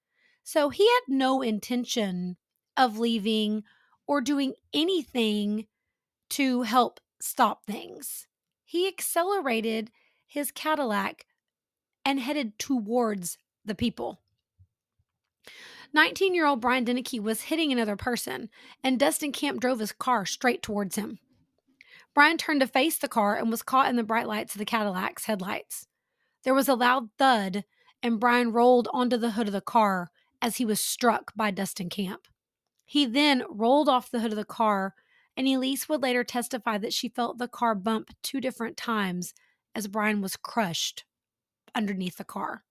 So 0.43 0.71
he 0.71 0.87
had 0.87 1.15
no 1.15 1.43
intention 1.43 2.37
of 2.77 2.99
leaving 2.99 3.63
or 4.07 4.21
doing 4.21 4.55
anything 4.73 5.67
to 6.31 6.63
help 6.63 7.01
stop 7.21 7.65
things. 7.65 8.27
He 8.65 8.89
accelerated 8.89 9.91
his 10.27 10.51
Cadillac 10.51 11.27
and 12.05 12.19
headed 12.19 12.59
towards 12.59 13.39
the 13.65 13.75
people. 13.75 14.21
19 15.92 16.35
year 16.35 16.46
old 16.46 16.61
Brian 16.61 16.85
Deneke 16.85 17.20
was 17.20 17.42
hitting 17.42 17.72
another 17.72 17.96
person, 17.96 18.51
and 18.85 18.98
Dustin 18.98 19.33
Camp 19.33 19.61
drove 19.61 19.79
his 19.79 19.92
car 19.92 20.27
straight 20.27 20.62
towards 20.62 20.96
him. 20.96 21.18
Brian 22.14 22.37
turned 22.37 22.61
to 22.61 22.66
face 22.66 22.98
the 22.98 23.09
car 23.09 23.37
and 23.37 23.51
was 23.51 23.62
caught 23.62 23.88
in 23.88 23.96
the 23.96 24.03
bright 24.03 24.27
lights 24.27 24.55
of 24.55 24.59
the 24.59 24.64
Cadillac's 24.64 25.27
headlights. 25.27 25.87
There 26.44 26.55
was 26.55 26.68
a 26.68 26.74
loud 26.74 27.11
thud, 27.18 27.64
and 28.03 28.20
Brian 28.20 28.53
rolled 28.53 28.88
onto 28.92 29.16
the 29.16 29.33
hood 29.33 29.46
of 29.46 29.53
the 29.53 29.61
car 29.61 30.11
as 30.40 30.57
he 30.57 30.64
was 30.64 30.81
struck 30.81 31.33
by 31.35 31.51
Dustin 31.51 31.88
Camp. 31.88 32.29
He 32.85 33.05
then 33.07 33.44
rolled 33.51 33.88
off 33.88 34.11
the 34.11 34.20
hood 34.20 34.33
of 34.33 34.38
the 34.38 34.44
car, 34.44 34.94
and 35.37 35.46
Elise 35.46 35.88
would 35.88 36.03
later 36.03 36.24
testify 36.24 36.79
that 36.79 36.92
she 36.92 37.09
felt 37.09 37.38
the 37.38 37.48
car 37.48 37.74
bump 37.74 38.11
two 38.22 38.40
different 38.40 38.77
times 38.77 39.35
as 39.74 39.88
Brian 39.88 40.20
was 40.20 40.37
crushed 40.37 41.05
underneath 41.74 42.16
the 42.16 42.24
car. 42.24 42.64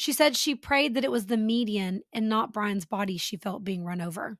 She 0.00 0.14
said 0.14 0.34
she 0.34 0.54
prayed 0.54 0.94
that 0.94 1.04
it 1.04 1.10
was 1.10 1.26
the 1.26 1.36
median 1.36 2.04
and 2.10 2.26
not 2.26 2.54
Brian's 2.54 2.86
body 2.86 3.18
she 3.18 3.36
felt 3.36 3.64
being 3.64 3.84
run 3.84 4.00
over. 4.00 4.38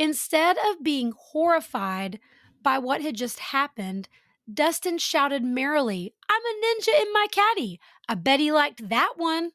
Instead 0.00 0.56
of 0.68 0.82
being 0.82 1.12
horrified 1.16 2.18
by 2.60 2.78
what 2.78 3.02
had 3.02 3.14
just 3.14 3.38
happened, 3.38 4.08
Dustin 4.52 4.98
shouted 4.98 5.44
merrily, 5.44 6.12
I'm 6.28 6.42
a 6.42 6.66
ninja 6.66 7.02
in 7.02 7.12
my 7.12 7.28
caddy. 7.30 7.78
I 8.08 8.16
bet 8.16 8.40
he 8.40 8.50
liked 8.50 8.88
that 8.88 9.12
one. 9.14 9.52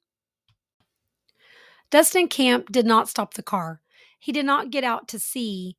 Dustin 1.89 2.29
Camp 2.29 2.71
did 2.71 2.85
not 2.85 3.09
stop 3.09 3.33
the 3.33 3.43
car. 3.43 3.81
He 4.17 4.31
did 4.31 4.45
not 4.45 4.71
get 4.71 4.85
out 4.85 5.09
to 5.09 5.19
see 5.19 5.75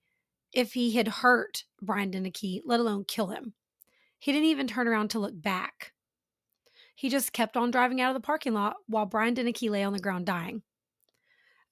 if 0.52 0.74
he 0.74 0.90
had 0.96 1.08
hurt 1.08 1.64
Brian 1.80 2.10
Deneke, 2.10 2.60
let 2.66 2.78
alone 2.78 3.04
kill 3.08 3.28
him. 3.28 3.54
He 4.18 4.32
didn't 4.32 4.48
even 4.48 4.66
turn 4.66 4.86
around 4.86 5.08
to 5.12 5.18
look 5.18 5.40
back. 5.40 5.94
He 7.00 7.08
just 7.08 7.32
kept 7.32 7.56
on 7.56 7.70
driving 7.70 8.02
out 8.02 8.14
of 8.14 8.14
the 8.14 8.26
parking 8.26 8.52
lot 8.52 8.76
while 8.86 9.06
Brian 9.06 9.34
Deneke 9.34 9.70
lay 9.70 9.82
on 9.82 9.94
the 9.94 9.98
ground 9.98 10.26
dying. 10.26 10.60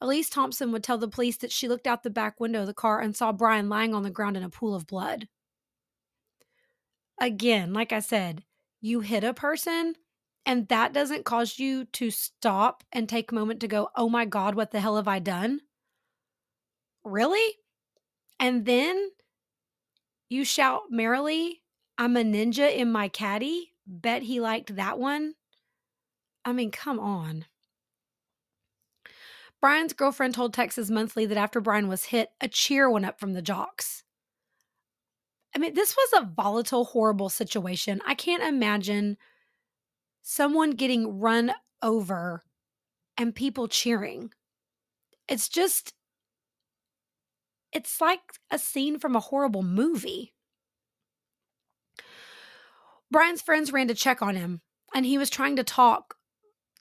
Elise 0.01 0.31
Thompson 0.31 0.73
would 0.73 0.83
tell 0.83 0.97
the 0.97 1.07
police 1.07 1.37
that 1.37 1.53
she 1.53 1.69
looked 1.69 1.87
out 1.87 2.03
the 2.03 2.09
back 2.09 2.41
window 2.41 2.62
of 2.62 2.67
the 2.67 2.73
car 2.73 3.03
and 3.03 3.14
saw 3.14 3.31
Brian 3.31 3.69
lying 3.69 3.93
on 3.93 4.05
the 4.05 4.11
ground 4.11 4.38
in 4.38 4.43
a 4.43 4.49
pool 4.49 4.75
of 4.75 4.87
blood. 4.87 5.29
Again, 7.21 7.75
like 7.75 7.93
I 7.93 8.01
said, 8.01 8.45
you 8.81 9.01
hit 9.01 9.23
a 9.23 9.35
person 9.35 9.97
and 10.47 10.67
that 10.69 10.95
doesn't 10.95 11.27
cause 11.27 11.59
you 11.59 11.85
to 11.85 12.11
stop 12.11 12.83
and 12.91 13.07
take 13.07 13.31
a 13.31 13.35
moment 13.35 13.61
to 13.61 13.69
go, 13.69 13.91
oh 13.95 14.09
my 14.09 14.25
God, 14.25 14.55
what 14.55 14.71
the 14.71 14.81
hell 14.81 14.97
have 14.97 15.09
I 15.09 15.19
done? 15.19 15.61
Really? 17.05 17.57
And 18.41 18.64
then 18.64 19.11
you 20.31 20.47
shout 20.47 20.85
merrily, 20.88 21.61
I'm 21.99 22.17
a 22.17 22.23
ninja 22.23 22.75
in 22.75 22.91
my 22.91 23.09
caddy 23.09 23.75
Bet 23.90 24.22
he 24.22 24.38
liked 24.38 24.77
that 24.77 24.98
one. 24.98 25.35
I 26.44 26.53
mean, 26.53 26.70
come 26.70 27.01
on. 27.01 27.46
Brian's 29.61 29.94
girlfriend 29.94 30.35
told 30.35 30.53
Texas 30.53 30.90
Monthly 30.90 31.24
that 31.27 31.38
after 31.38 31.61
Brian 31.61 31.88
was 31.88 32.05
hit, 32.05 32.29
a 32.40 32.48
cheer 32.48 32.88
went 32.90 33.07
up 33.07 33.18
from 33.18 33.33
the 33.33 33.42
jocks. 33.42 34.05
I 35.57 35.59
mean, 35.59 35.72
this 35.74 35.96
was 35.96 36.22
a 36.22 36.27
volatile, 36.27 36.85
horrible 36.85 37.31
situation. 37.31 38.03
I 38.07 38.14
can't 38.14 38.42
imagine 38.42 39.16
someone 40.22 40.72
getting 40.72 41.18
run 41.18 41.53
over 41.83 42.44
and 43.16 43.35
people 43.35 43.66
cheering. 43.66 44.31
It's 45.27 45.48
just, 45.48 45.94
it's 47.72 48.01
like 48.01 48.20
a 48.51 48.59
scene 48.59 48.98
from 48.98 49.16
a 49.16 49.20
horrible 49.20 49.62
movie. 49.62 50.35
Brian's 53.11 53.42
friends 53.42 53.73
ran 53.73 53.88
to 53.88 53.94
check 53.94 54.21
on 54.21 54.37
him, 54.37 54.61
and 54.94 55.07
he 55.07 55.18
was 55.18 55.31
trying 55.31 55.57
to 55.57 55.64
talk 55.64 56.16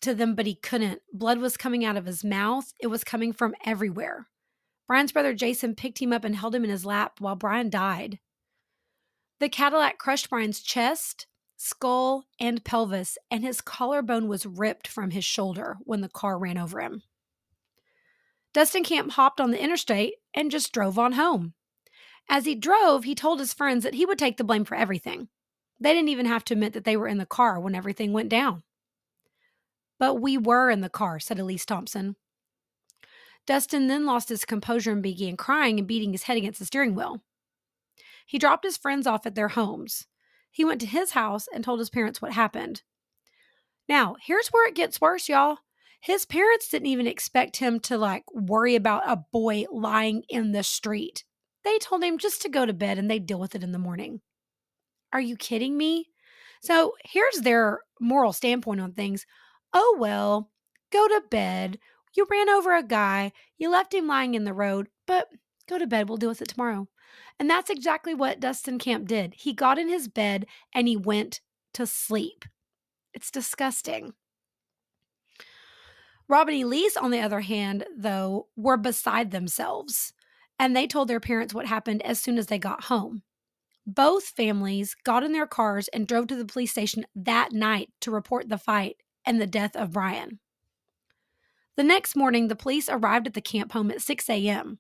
to 0.02 0.14
them, 0.14 0.36
but 0.36 0.46
he 0.46 0.56
couldn't. 0.56 1.02
Blood 1.14 1.40
was 1.40 1.58
coming 1.58 1.86
out 1.86 1.98
of 1.98 2.06
his 2.06 2.24
mouth, 2.24 2.74
it 2.80 2.88
was 2.88 3.04
coming 3.04 3.34
from 3.34 3.56
everywhere. 3.66 4.28
Brian's 4.88 5.12
brother 5.12 5.34
Jason 5.34 5.76
picked 5.76 6.02
him 6.02 6.14
up 6.14 6.24
and 6.24 6.36
held 6.36 6.56
him 6.56 6.64
in 6.64 6.70
his 6.70 6.86
lap 6.86 7.20
while 7.20 7.36
Brian 7.36 7.70
died. 7.70 8.20
The 9.40 9.50
Cadillac 9.50 9.98
crushed 9.98 10.30
Brian's 10.30 10.62
chest, 10.62 11.28
skull, 11.58 12.26
and 12.40 12.64
pelvis, 12.64 13.18
and 13.30 13.44
his 13.44 13.62
collarbone 13.62 14.28
was 14.28 14.46
ripped 14.46 14.88
from 14.88 15.12
his 15.12 15.26
shoulder 15.26 15.78
when 15.82 16.02
the 16.02 16.10
car 16.10 16.38
ran 16.38 16.58
over 16.58 16.80
him. 16.80 17.04
Dustin 18.54 18.84
Camp 18.84 19.12
hopped 19.12 19.40
on 19.40 19.52
the 19.52 19.62
interstate 19.62 20.16
and 20.34 20.50
just 20.50 20.74
drove 20.74 20.98
on 20.98 21.14
home. 21.14 21.54
As 22.30 22.46
he 22.46 22.56
drove, 22.56 23.04
he 23.04 23.14
told 23.14 23.40
his 23.40 23.54
friends 23.54 23.84
that 23.84 23.94
he 23.94 24.06
would 24.06 24.18
take 24.18 24.38
the 24.38 24.44
blame 24.44 24.66
for 24.66 24.76
everything. 24.76 25.30
They 25.80 25.94
didn't 25.94 26.10
even 26.10 26.26
have 26.26 26.44
to 26.46 26.54
admit 26.54 26.74
that 26.74 26.84
they 26.84 26.98
were 26.98 27.08
in 27.08 27.18
the 27.18 27.26
car 27.26 27.60
when 27.60 27.76
everything 27.76 28.14
went 28.14 28.30
down. 28.30 28.64
But 30.00 30.16
we 30.16 30.38
were 30.38 30.70
in 30.70 30.82
the 30.82 30.90
car, 30.90 31.20
said 31.20 31.40
Elise 31.40 31.66
Thompson. 31.66 32.16
Dustin 33.46 33.88
then 33.88 34.06
lost 34.06 34.30
his 34.30 34.46
composure 34.46 34.92
and 34.92 35.02
began 35.02 35.38
crying 35.38 35.80
and 35.80 35.88
beating 35.88 36.12
his 36.12 36.24
head 36.24 36.38
against 36.38 36.60
the 36.60 36.66
steering 36.66 36.96
wheel. 36.96 37.22
He 38.26 38.38
dropped 38.38 38.66
his 38.66 38.78
friends 38.78 39.08
off 39.08 39.26
at 39.26 39.36
their 39.36 39.48
homes. 39.50 40.06
He 40.52 40.66
went 40.66 40.82
to 40.82 40.88
his 40.88 41.12
house 41.12 41.48
and 41.54 41.64
told 41.64 41.80
his 41.80 41.90
parents 41.90 42.22
what 42.22 42.34
happened. 42.34 42.82
Now, 43.88 44.16
here's 44.22 44.50
where 44.50 44.68
it 44.68 44.76
gets 44.76 45.00
worse, 45.00 45.30
y'all. 45.30 45.60
His 46.02 46.26
parents 46.26 46.70
didn't 46.70 46.88
even 46.88 47.08
expect 47.08 47.58
him 47.58 47.80
to 47.82 47.98
like 47.98 48.24
worry 48.34 48.76
about 48.76 49.10
a 49.10 49.24
boy 49.32 49.66
lying 49.72 50.24
in 50.30 50.52
the 50.52 50.64
street. 50.64 51.24
They 51.64 51.78
told 51.80 52.04
him 52.04 52.18
just 52.18 52.42
to 52.42 52.50
go 52.50 52.66
to 52.66 52.74
bed 52.74 52.98
and 52.98 53.10
they'd 53.10 53.26
deal 53.26 53.40
with 53.40 53.56
it 53.56 53.64
in 53.64 53.72
the 53.72 53.80
morning. 53.80 54.22
Are 55.14 55.22
you 55.22 55.38
kidding 55.38 55.78
me? 55.78 56.10
So 56.62 56.94
here's 57.04 57.42
their 57.42 57.80
moral 58.00 58.34
standpoint 58.34 58.82
on 58.82 58.94
things. 58.94 59.26
Oh, 59.74 59.98
well, 60.00 60.52
go 60.92 61.08
to 61.08 61.22
bed. 61.30 61.80
You 62.16 62.26
ran 62.30 62.50
over 62.50 62.76
a 62.76 62.84
guy, 62.84 63.32
you 63.58 63.70
left 63.70 63.94
him 63.94 64.08
lying 64.08 64.34
in 64.34 64.44
the 64.44 64.54
road, 64.54 64.88
but 65.06 65.28
go 65.70 65.78
to 65.78 65.86
bed. 65.86 66.10
We'll 66.10 66.18
deal 66.18 66.30
with 66.30 66.42
it 66.42 66.48
tomorrow. 66.48 66.88
And 67.40 67.50
that's 67.50 67.70
exactly 67.70 68.14
what 68.14 68.40
Dustin 68.40 68.80
Camp 68.80 69.08
did. 69.08 69.36
He 69.38 69.54
got 69.54 69.78
in 69.78 69.88
his 69.88 70.08
bed 70.08 70.48
and 70.74 70.88
he 70.88 70.98
went 70.98 71.42
to 71.76 71.86
sleep. 71.86 72.46
It's 73.14 73.30
disgusting. 73.30 74.14
Robin 76.28 76.56
and 76.56 76.64
Elise, 76.64 76.98
on 76.98 77.12
the 77.12 77.22
other 77.22 77.42
hand, 77.42 77.86
though, 77.96 78.48
were 78.56 78.78
beside 78.78 79.32
themselves. 79.32 80.14
And 80.60 80.76
they 80.76 80.88
told 80.88 81.08
their 81.08 81.20
parents 81.20 81.54
what 81.54 81.68
happened 81.68 82.02
as 82.04 82.20
soon 82.20 82.38
as 82.38 82.48
they 82.48 82.58
got 82.58 82.86
home. 82.86 83.22
Both 83.90 84.26
families 84.26 84.98
got 85.06 85.24
in 85.24 85.32
their 85.32 85.48
cars 85.48 85.88
and 85.88 86.06
drove 86.06 86.28
to 86.28 86.36
the 86.36 86.44
police 86.44 86.72
station 86.72 87.06
that 87.16 87.54
night 87.54 87.90
to 88.02 88.12
report 88.12 88.50
the 88.50 88.58
fight 88.58 88.98
and 89.26 89.40
the 89.40 89.48
death 89.48 89.78
of 89.78 89.94
Brian. 89.94 90.40
The 91.78 91.84
next 91.84 92.14
morning, 92.14 92.50
the 92.50 92.56
police 92.56 92.90
arrived 92.90 93.28
at 93.28 93.34
the 93.34 93.40
camp 93.40 93.72
home 93.72 93.90
at 93.90 94.02
6 94.02 94.30
a.m. 94.30 94.80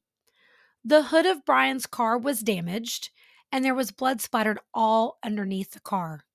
The 0.83 1.03
hood 1.03 1.25
of 1.25 1.45
Brian's 1.45 1.85
car 1.85 2.17
was 2.17 2.41
damaged, 2.41 3.11
and 3.49 3.63
there 3.63 3.75
was 3.75 3.91
blood 3.91 4.19
splattered 4.19 4.59
all 4.73 5.19
underneath 5.23 5.71
the 5.71 5.79
car. 5.79 6.25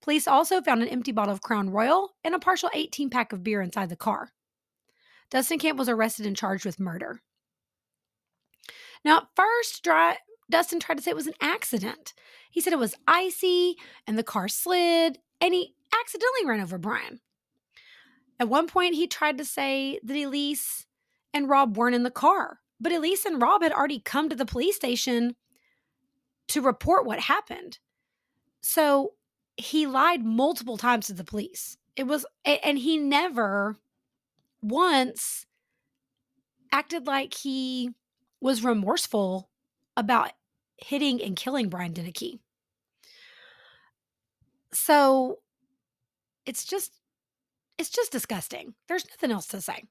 Police 0.00 0.26
also 0.26 0.60
found 0.60 0.82
an 0.82 0.88
empty 0.88 1.12
bottle 1.12 1.32
of 1.32 1.42
Crown 1.42 1.70
Royal 1.70 2.16
and 2.24 2.34
a 2.34 2.40
partial 2.40 2.70
18 2.74 3.08
pack 3.08 3.32
of 3.32 3.44
beer 3.44 3.62
inside 3.62 3.88
the 3.88 3.96
car. 3.96 4.32
Dustin 5.30 5.60
Camp 5.60 5.78
was 5.78 5.88
arrested 5.88 6.26
and 6.26 6.36
charged 6.36 6.64
with 6.64 6.80
murder. 6.80 7.22
Now, 9.04 9.18
at 9.18 9.28
first, 9.36 9.82
dry, 9.84 10.16
Dustin 10.50 10.80
tried 10.80 10.96
to 10.96 11.02
say 11.02 11.10
it 11.10 11.16
was 11.16 11.26
an 11.26 11.34
accident. 11.40 12.14
He 12.50 12.60
said 12.60 12.72
it 12.72 12.78
was 12.78 12.96
icy 13.06 13.76
and 14.06 14.18
the 14.18 14.22
car 14.22 14.48
slid, 14.48 15.18
and 15.40 15.54
he 15.54 15.74
accidentally 16.00 16.46
ran 16.46 16.60
over 16.60 16.78
Brian. 16.78 17.20
At 18.38 18.48
one 18.48 18.66
point, 18.66 18.94
he 18.94 19.06
tried 19.06 19.38
to 19.38 19.44
say 19.44 20.00
that 20.02 20.16
Elise 20.16 20.86
and 21.32 21.48
Rob 21.48 21.76
weren't 21.76 21.94
in 21.94 22.02
the 22.02 22.10
car, 22.10 22.60
but 22.80 22.92
Elise 22.92 23.24
and 23.24 23.40
Rob 23.40 23.62
had 23.62 23.72
already 23.72 24.00
come 24.00 24.28
to 24.28 24.36
the 24.36 24.44
police 24.44 24.76
station 24.76 25.36
to 26.48 26.60
report 26.60 27.06
what 27.06 27.20
happened. 27.20 27.78
So 28.60 29.12
he 29.56 29.86
lied 29.86 30.24
multiple 30.24 30.76
times 30.76 31.06
to 31.06 31.14
the 31.14 31.24
police. 31.24 31.78
It 31.96 32.04
was, 32.06 32.26
and 32.44 32.78
he 32.78 32.98
never 32.98 33.76
once 34.60 35.46
acted 36.72 37.06
like 37.06 37.34
he 37.34 37.90
was 38.40 38.64
remorseful 38.64 39.48
about 39.96 40.32
hitting 40.76 41.22
and 41.22 41.36
killing 41.36 41.68
Brian 41.68 41.92
Deneke. 41.92 42.38
So 44.72 45.38
it's 46.46 46.64
just 46.64 47.00
it's 47.78 47.90
just 47.90 48.12
disgusting. 48.12 48.74
There's 48.88 49.06
nothing 49.10 49.30
else 49.30 49.46
to 49.48 49.60
say. 49.60 49.84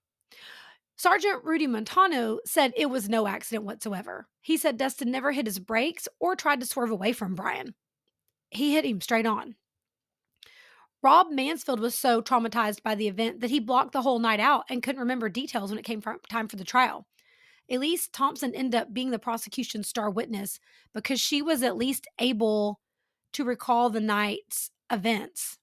Sergeant 0.95 1.43
Rudy 1.43 1.67
Montano 1.67 2.39
said 2.45 2.71
it 2.77 2.89
was 2.89 3.09
no 3.09 3.27
accident 3.27 3.65
whatsoever. 3.65 4.27
He 4.41 4.57
said 4.57 4.77
Dustin 4.77 5.11
never 5.11 5.31
hit 5.31 5.47
his 5.47 5.59
brakes 5.59 6.07
or 6.19 6.35
tried 6.35 6.59
to 6.59 6.65
swerve 6.65 6.91
away 6.91 7.13
from 7.13 7.35
Brian. 7.35 7.75
he 8.51 8.73
hit 8.73 8.85
him 8.85 9.01
straight 9.01 9.25
on. 9.25 9.55
Rob 11.01 11.27
Mansfield 11.31 11.81
was 11.81 11.95
so 11.95 12.21
traumatized 12.21 12.81
by 12.81 12.95
the 12.95 13.09
event 13.09 13.41
that 13.41 13.49
he 13.49 13.59
blocked 13.59 13.91
the 13.91 14.01
whole 14.01 14.19
night 14.19 14.39
out 14.39 14.63
and 14.69 14.81
couldn't 14.81 15.01
remember 15.01 15.27
details 15.27 15.69
when 15.69 15.79
it 15.79 15.83
came 15.83 16.01
time 16.29 16.47
for 16.47 16.55
the 16.55 16.63
trial. 16.63 17.05
Elise 17.69 18.07
Thompson 18.09 18.53
ended 18.53 18.75
up 18.75 18.93
being 18.93 19.11
the 19.11 19.19
prosecution's 19.19 19.87
star 19.87 20.09
witness 20.09 20.59
because 20.93 21.19
she 21.19 21.41
was 21.41 21.63
at 21.63 21.77
least 21.77 22.07
able 22.19 22.79
to 23.33 23.43
recall 23.43 23.89
the 23.89 24.01
night's 24.01 24.69
events. 24.91 25.57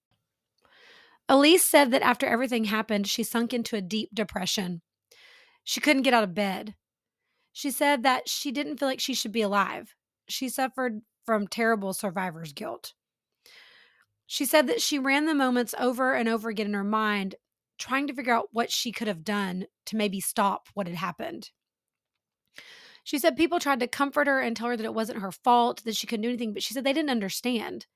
Elise 1.29 1.65
said 1.65 1.93
that 1.93 2.03
after 2.03 2.27
everything 2.27 2.65
happened, 2.65 3.07
she 3.07 3.23
sunk 3.23 3.55
into 3.55 3.77
a 3.77 3.81
deep 3.81 4.11
depression. 4.13 4.83
She 5.63 5.81
couldn't 5.81 6.03
get 6.03 6.15
out 6.15 6.25
of 6.25 6.35
bed. 6.35 6.75
She 7.53 7.71
said 7.71 8.03
that 8.03 8.29
she 8.29 8.51
didn't 8.51 8.79
feel 8.79 8.89
like 8.89 9.01
she 9.01 9.15
should 9.15 9.33
be 9.33 9.43
alive. 9.43 9.95
She 10.29 10.49
suffered 10.49 11.03
from 11.25 11.47
terrible 11.47 11.93
survivor's 11.93 12.53
guilt. 12.53 12.95
She 14.27 14.45
said 14.45 14.67
that 14.69 14.81
she 14.81 14.99
ran 14.99 15.27
the 15.27 15.35
moments 15.35 15.75
over 15.79 16.15
and 16.15 16.29
over 16.29 16.49
again 16.49 16.67
in 16.67 16.75
her 16.75 16.85
mind, 16.85 17.35
trying 17.79 18.07
to 18.07 18.15
figure 18.15 18.35
out 18.35 18.49
what 18.53 18.71
she 18.71 18.91
could 18.91 19.09
have 19.09 19.25
done 19.25 19.67
to 19.87 19.97
maybe 19.97 20.21
stop 20.21 20.69
what 20.75 20.87
had 20.87 20.97
happened. 20.97 21.51
She 23.11 23.19
said 23.19 23.37
people 23.37 23.59
tried 23.59 23.81
to 23.81 23.89
comfort 23.89 24.29
her 24.29 24.39
and 24.39 24.57
tell 24.57 24.69
her 24.69 24.77
that 24.77 24.87
it 24.87 24.95
wasn't 24.95 25.19
her 25.19 25.33
fault, 25.33 25.83
that 25.83 25.97
she 25.97 26.07
couldn't 26.07 26.23
do 26.23 26.29
anything, 26.29 26.53
but 26.53 26.63
she 26.63 26.73
said 26.73 26.85
they 26.85 26.93
didn't 26.93 27.11
understand. 27.11 27.87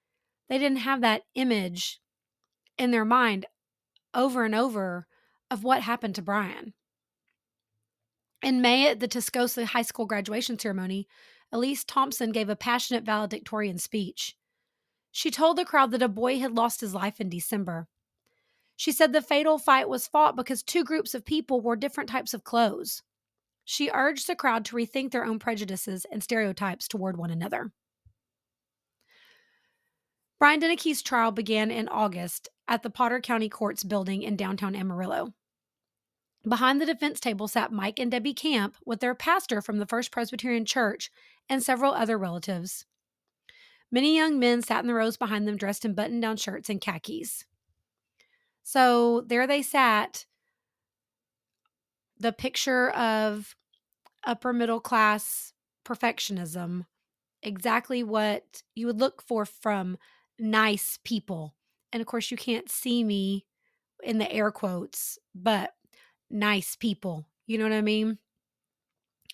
They 0.49 0.59
didn't 0.59 0.79
have 0.79 1.03
that 1.03 1.23
image 1.37 2.01
in 2.79 2.91
their 2.91 3.05
mind 3.05 3.47
over 4.13 4.45
and 4.45 4.57
over 4.57 5.07
of 5.53 5.63
what 5.63 5.83
happened 5.83 6.17
to 6.17 6.23
Brian. 6.23 6.75
In 8.43 8.61
May 8.61 8.89
at 8.89 8.99
the 8.99 9.07
Tascosa 9.07 9.67
High 9.67 9.83
School 9.83 10.05
graduation 10.05 10.59
ceremony, 10.59 11.07
Elise 11.53 11.85
Thompson 11.85 12.33
gave 12.33 12.49
a 12.49 12.57
passionate 12.57 13.05
valedictorian 13.05 13.79
speech. 13.79 14.35
She 15.13 15.31
told 15.31 15.59
the 15.59 15.65
crowd 15.65 15.93
that 15.93 16.03
a 16.03 16.09
boy 16.09 16.41
had 16.41 16.57
lost 16.57 16.81
his 16.81 16.93
life 16.93 17.21
in 17.21 17.29
December. 17.29 17.87
She 18.75 18.91
said 18.91 19.13
the 19.13 19.23
fatal 19.23 19.59
fight 19.59 19.89
was 19.89 20.09
fought 20.09 20.35
because 20.35 20.65
two 20.65 20.83
groups 20.83 21.15
of 21.15 21.25
people 21.25 21.61
wore 21.61 21.77
different 21.77 22.11
types 22.11 22.35
of 22.35 22.43
clothes. 22.43 23.05
She 23.65 23.91
urged 23.93 24.27
the 24.27 24.37
crowd 24.37 24.65
to 24.67 24.77
rethink 24.77 25.11
their 25.11 25.25
own 25.25 25.39
prejudices 25.39 26.07
and 26.11 26.23
stereotypes 26.23 26.87
toward 26.87 27.17
one 27.17 27.31
another. 27.31 27.73
Brian 30.39 30.61
Deneke's 30.61 31.03
trial 31.03 31.31
began 31.31 31.71
in 31.71 31.89
August 31.89 32.49
at 32.69 32.83
the 32.83 32.91
Potter 32.91 33.21
County 33.21 33.49
Courts 33.49 33.83
building 33.83 34.23
in 34.23 34.37
downtown 34.37 34.77
Amarillo. 34.77 35.33
Behind 36.47 36.79
the 36.79 36.87
defense 36.87 37.21
table 37.21 37.49
sat 37.49 37.73
Mike 37.73 37.99
and 37.99 38.11
Debbie 38.11 38.35
Camp 38.35 38.77
with 38.85 39.01
their 39.01 39.15
pastor 39.15 39.63
from 39.63 39.79
the 39.79 39.87
First 39.87 40.13
Presbyterian 40.13 40.67
Church 40.67 41.11
and 41.49 41.63
several 41.63 41.95
other 41.95 42.19
relatives. 42.19 42.85
Many 43.91 44.15
young 44.15 44.39
men 44.39 44.61
sat 44.61 44.83
in 44.83 44.87
the 44.87 44.95
rows 44.95 45.17
behind 45.17 45.49
them 45.49 45.57
dressed 45.57 45.87
in 45.87 45.95
button 45.95 46.21
down 46.21 46.37
shirts 46.37 46.69
and 46.69 46.81
khakis. 46.81 47.47
So 48.63 49.23
there 49.23 49.47
they 49.47 49.63
sat, 49.63 50.27
the 52.19 52.33
picture 52.33 52.91
of 52.91 53.55
upper 54.25 54.53
middle 54.53 54.81
class 54.81 55.53
perfectionism, 55.85 56.87
exactly 57.43 58.03
what 58.03 58.63
you 58.75 58.87
would 58.87 59.01
look 59.01 59.23
for 59.23 59.45
from 59.45 59.99
nice 60.39 60.99
people. 61.05 61.55
And 61.93 62.01
of 62.01 62.07
course, 62.07 62.31
you 62.31 62.37
can't 62.37 62.71
see 62.71 63.05
me 63.05 63.45
in 64.03 64.19
the 64.19 64.31
air 64.31 64.51
quotes, 64.51 65.19
but 65.35 65.75
nice 66.31 66.77
people. 66.77 67.27
You 67.47 67.59
know 67.59 67.65
what 67.65 67.73
I 67.73 67.83
mean? 67.83 68.19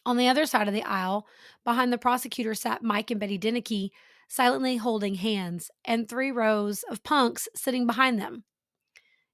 On 0.06 0.16
the 0.16 0.28
other 0.28 0.46
side 0.46 0.66
of 0.66 0.74
the 0.74 0.82
aisle, 0.82 1.26
behind 1.64 1.92
the 1.92 1.98
prosecutor, 1.98 2.54
sat 2.54 2.82
Mike 2.82 3.10
and 3.10 3.20
Betty 3.20 3.38
Deneke, 3.38 3.90
silently 4.28 4.76
holding 4.76 5.14
hands, 5.14 5.70
and 5.84 6.08
three 6.08 6.30
rows 6.30 6.82
of 6.90 7.02
punks 7.02 7.48
sitting 7.54 7.86
behind 7.86 8.18
them. 8.20 8.44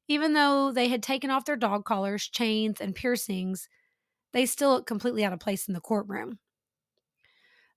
Even 0.08 0.34
though 0.34 0.70
they 0.70 0.88
had 0.88 1.02
taken 1.02 1.30
off 1.30 1.44
their 1.44 1.56
dog 1.56 1.84
collars, 1.84 2.28
chains, 2.28 2.80
and 2.80 2.94
piercings, 2.94 3.68
they 4.32 4.46
still 4.46 4.70
looked 4.70 4.86
completely 4.86 5.24
out 5.24 5.32
of 5.32 5.40
place 5.40 5.66
in 5.66 5.74
the 5.74 5.80
courtroom. 5.80 6.38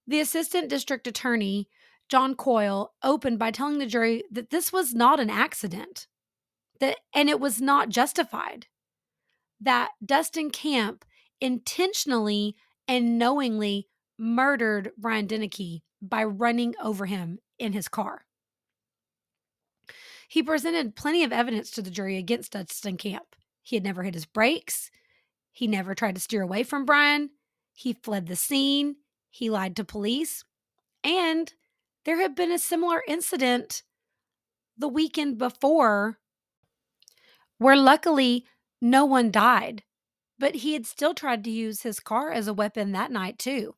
The 0.06 0.20
assistant 0.20 0.70
district 0.70 1.08
attorney, 1.08 1.70
John 2.10 2.36
Coyle, 2.36 2.94
opened 3.04 3.40
by 3.40 3.52
telling 3.52 3.78
the 3.78 3.86
jury 3.86 4.24
that 4.32 4.50
this 4.50 4.74
was 4.74 4.94
not 4.94 5.20
an 5.20 5.30
accident, 5.30 6.08
that 6.80 6.98
and 7.14 7.30
it 7.30 7.40
was 7.40 7.62
not 7.62 7.90
justified. 7.90 8.68
That 9.62 9.92
Dustin 10.04 10.52
Camp 10.52 11.06
intentionally 11.42 12.56
and 12.88 13.18
knowingly 13.20 13.88
murdered 14.18 14.92
Brian 14.98 15.28
Deneke 15.28 15.82
by 16.02 16.24
running 16.24 16.76
over 16.82 17.06
him 17.06 17.40
in 17.58 17.74
his 17.74 17.88
car. 17.88 18.26
He 20.30 20.44
presented 20.44 20.96
plenty 20.96 21.24
of 21.24 21.34
evidence 21.34 21.72
to 21.72 21.82
the 21.82 21.90
jury 21.90 22.16
against 22.16 22.52
Dustin 22.52 22.98
Camp. 22.98 23.36
He 23.64 23.76
had 23.76 23.84
never 23.84 24.04
hit 24.04 24.14
his 24.14 24.28
brakes. 24.28 24.92
He 25.52 25.66
never 25.66 25.96
tried 25.96 26.14
to 26.16 26.22
steer 26.22 26.44
away 26.44 26.62
from 26.62 26.86
Brian. 26.86 27.32
He 27.74 27.94
fled 27.94 28.28
the 28.28 28.36
scene. 28.36 28.98
He 29.32 29.50
lied 29.50 29.76
to 29.78 29.84
police. 29.84 30.46
And 31.04 31.52
there 32.06 32.22
had 32.22 32.36
been 32.36 32.52
a 32.52 32.60
similar 32.60 33.02
incident 33.08 33.82
the 34.78 34.88
weekend 34.88 35.40
before 35.40 36.20
where 37.58 37.76
luckily 37.76 38.46
no 38.80 39.06
one 39.06 39.32
died, 39.32 39.82
but 40.38 40.58
he 40.58 40.74
had 40.74 40.86
still 40.86 41.16
tried 41.16 41.44
to 41.46 41.50
use 41.50 41.82
his 41.82 42.00
car 42.00 42.32
as 42.32 42.48
a 42.48 42.54
weapon 42.54 42.92
that 42.92 43.12
night, 43.12 43.40
too. 43.40 43.74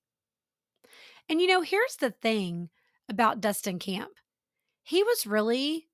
And 1.29 1.39
you 1.39 1.47
know, 1.47 1.61
here's 1.61 1.95
the 1.95 2.11
thing 2.11 2.71
about 3.07 3.39
Dustin 3.39 3.79
Camp 3.79 4.11
he 4.83 5.01
was 5.01 5.25
really 5.25 5.87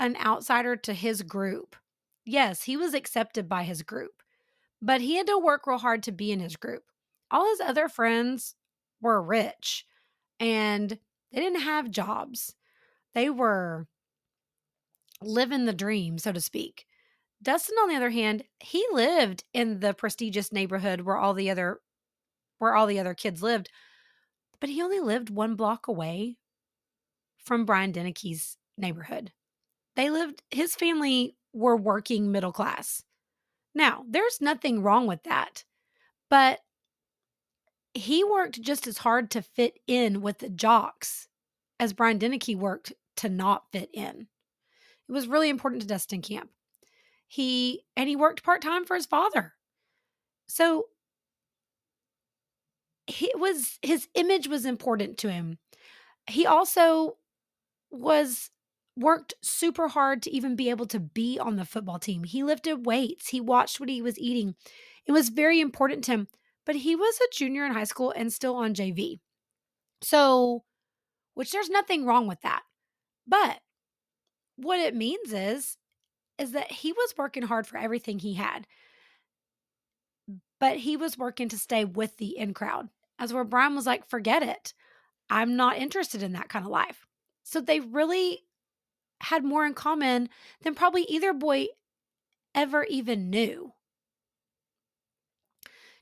an 0.00 0.16
outsider 0.16 0.74
to 0.74 0.94
his 0.94 1.22
group. 1.22 1.76
Yes, 2.24 2.64
he 2.64 2.76
was 2.76 2.94
accepted 2.94 3.48
by 3.48 3.62
his 3.62 3.82
group, 3.82 4.22
but 4.82 5.00
he 5.00 5.16
had 5.16 5.26
to 5.28 5.38
work 5.38 5.66
real 5.66 5.78
hard 5.78 6.02
to 6.04 6.12
be 6.12 6.32
in 6.32 6.40
his 6.40 6.56
group. 6.56 6.82
All 7.30 7.48
his 7.48 7.60
other 7.60 7.88
friends 7.88 8.56
were 9.00 9.22
rich 9.22 9.86
and 10.40 10.98
they 11.30 11.40
didn't 11.40 11.60
have 11.60 11.90
jobs. 11.90 12.56
They 13.14 13.30
were 13.30 13.86
living 15.22 15.66
the 15.66 15.72
dream, 15.72 16.18
so 16.18 16.32
to 16.32 16.40
speak. 16.40 16.86
Dustin, 17.42 17.76
on 17.76 17.88
the 17.88 17.96
other 17.96 18.10
hand, 18.10 18.44
he 18.58 18.84
lived 18.92 19.44
in 19.52 19.80
the 19.80 19.94
prestigious 19.94 20.52
neighborhood 20.52 21.02
where 21.02 21.16
all 21.16 21.34
the 21.34 21.50
other 21.50 21.80
where 22.58 22.74
all 22.74 22.86
the 22.86 23.00
other 23.00 23.14
kids 23.14 23.42
lived, 23.42 23.70
but 24.60 24.68
he 24.68 24.82
only 24.82 25.00
lived 25.00 25.30
one 25.30 25.54
block 25.54 25.88
away 25.88 26.36
from 27.38 27.64
Brian 27.64 27.92
Deneke's 27.92 28.58
neighborhood. 28.76 29.32
They 30.00 30.08
lived, 30.08 30.42
his 30.50 30.74
family 30.74 31.36
were 31.52 31.76
working 31.76 32.32
middle 32.32 32.52
class. 32.52 33.04
Now, 33.74 34.02
there's 34.08 34.40
nothing 34.40 34.82
wrong 34.82 35.06
with 35.06 35.24
that, 35.24 35.64
but 36.30 36.60
he 37.92 38.24
worked 38.24 38.62
just 38.62 38.86
as 38.86 38.96
hard 38.96 39.30
to 39.32 39.42
fit 39.42 39.78
in 39.86 40.22
with 40.22 40.38
the 40.38 40.48
jocks 40.48 41.28
as 41.78 41.92
Brian 41.92 42.18
Deneke 42.18 42.56
worked 42.56 42.94
to 43.16 43.28
not 43.28 43.70
fit 43.72 43.90
in. 43.92 44.28
It 45.06 45.12
was 45.12 45.28
really 45.28 45.50
important 45.50 45.82
to 45.82 45.88
Dustin 45.88 46.22
Camp. 46.22 46.48
He 47.28 47.82
and 47.94 48.08
he 48.08 48.16
worked 48.16 48.42
part-time 48.42 48.86
for 48.86 48.96
his 48.96 49.04
father. 49.04 49.52
So 50.48 50.86
he 53.06 53.30
was 53.36 53.78
his 53.82 54.08
image 54.14 54.48
was 54.48 54.64
important 54.64 55.18
to 55.18 55.30
him. 55.30 55.58
He 56.26 56.46
also 56.46 57.18
was 57.90 58.48
worked 59.00 59.34
super 59.42 59.88
hard 59.88 60.22
to 60.22 60.30
even 60.30 60.56
be 60.56 60.70
able 60.70 60.86
to 60.86 61.00
be 61.00 61.38
on 61.38 61.56
the 61.56 61.64
football 61.64 61.98
team. 61.98 62.24
He 62.24 62.42
lifted 62.42 62.86
weights, 62.86 63.28
he 63.28 63.40
watched 63.40 63.80
what 63.80 63.88
he 63.88 64.02
was 64.02 64.18
eating. 64.18 64.54
It 65.06 65.12
was 65.12 65.30
very 65.30 65.60
important 65.60 66.04
to 66.04 66.12
him, 66.12 66.28
but 66.66 66.76
he 66.76 66.94
was 66.94 67.18
a 67.20 67.34
junior 67.34 67.64
in 67.64 67.72
high 67.72 67.84
school 67.84 68.12
and 68.14 68.32
still 68.32 68.56
on 68.56 68.74
JV. 68.74 69.20
So, 70.02 70.64
which 71.34 71.52
there's 71.52 71.70
nothing 71.70 72.04
wrong 72.04 72.26
with 72.26 72.40
that. 72.42 72.62
But 73.26 73.60
what 74.56 74.78
it 74.78 74.94
means 74.94 75.32
is 75.32 75.76
is 76.38 76.52
that 76.52 76.72
he 76.72 76.92
was 76.92 77.14
working 77.18 77.42
hard 77.42 77.66
for 77.66 77.76
everything 77.76 78.18
he 78.18 78.34
had. 78.34 78.66
But 80.58 80.78
he 80.78 80.96
was 80.96 81.18
working 81.18 81.50
to 81.50 81.58
stay 81.58 81.84
with 81.84 82.16
the 82.16 82.36
in 82.36 82.54
crowd 82.54 82.88
as 83.18 83.32
where 83.32 83.44
Brian 83.44 83.74
was 83.74 83.86
like, 83.86 84.08
forget 84.08 84.42
it. 84.42 84.72
I'm 85.28 85.54
not 85.56 85.76
interested 85.76 86.22
in 86.22 86.32
that 86.32 86.48
kind 86.48 86.64
of 86.64 86.70
life. 86.70 87.06
So 87.44 87.60
they 87.60 87.80
really 87.80 88.40
had 89.22 89.44
more 89.44 89.66
in 89.66 89.74
common 89.74 90.28
than 90.62 90.74
probably 90.74 91.02
either 91.02 91.32
boy 91.32 91.66
ever 92.54 92.84
even 92.84 93.30
knew. 93.30 93.72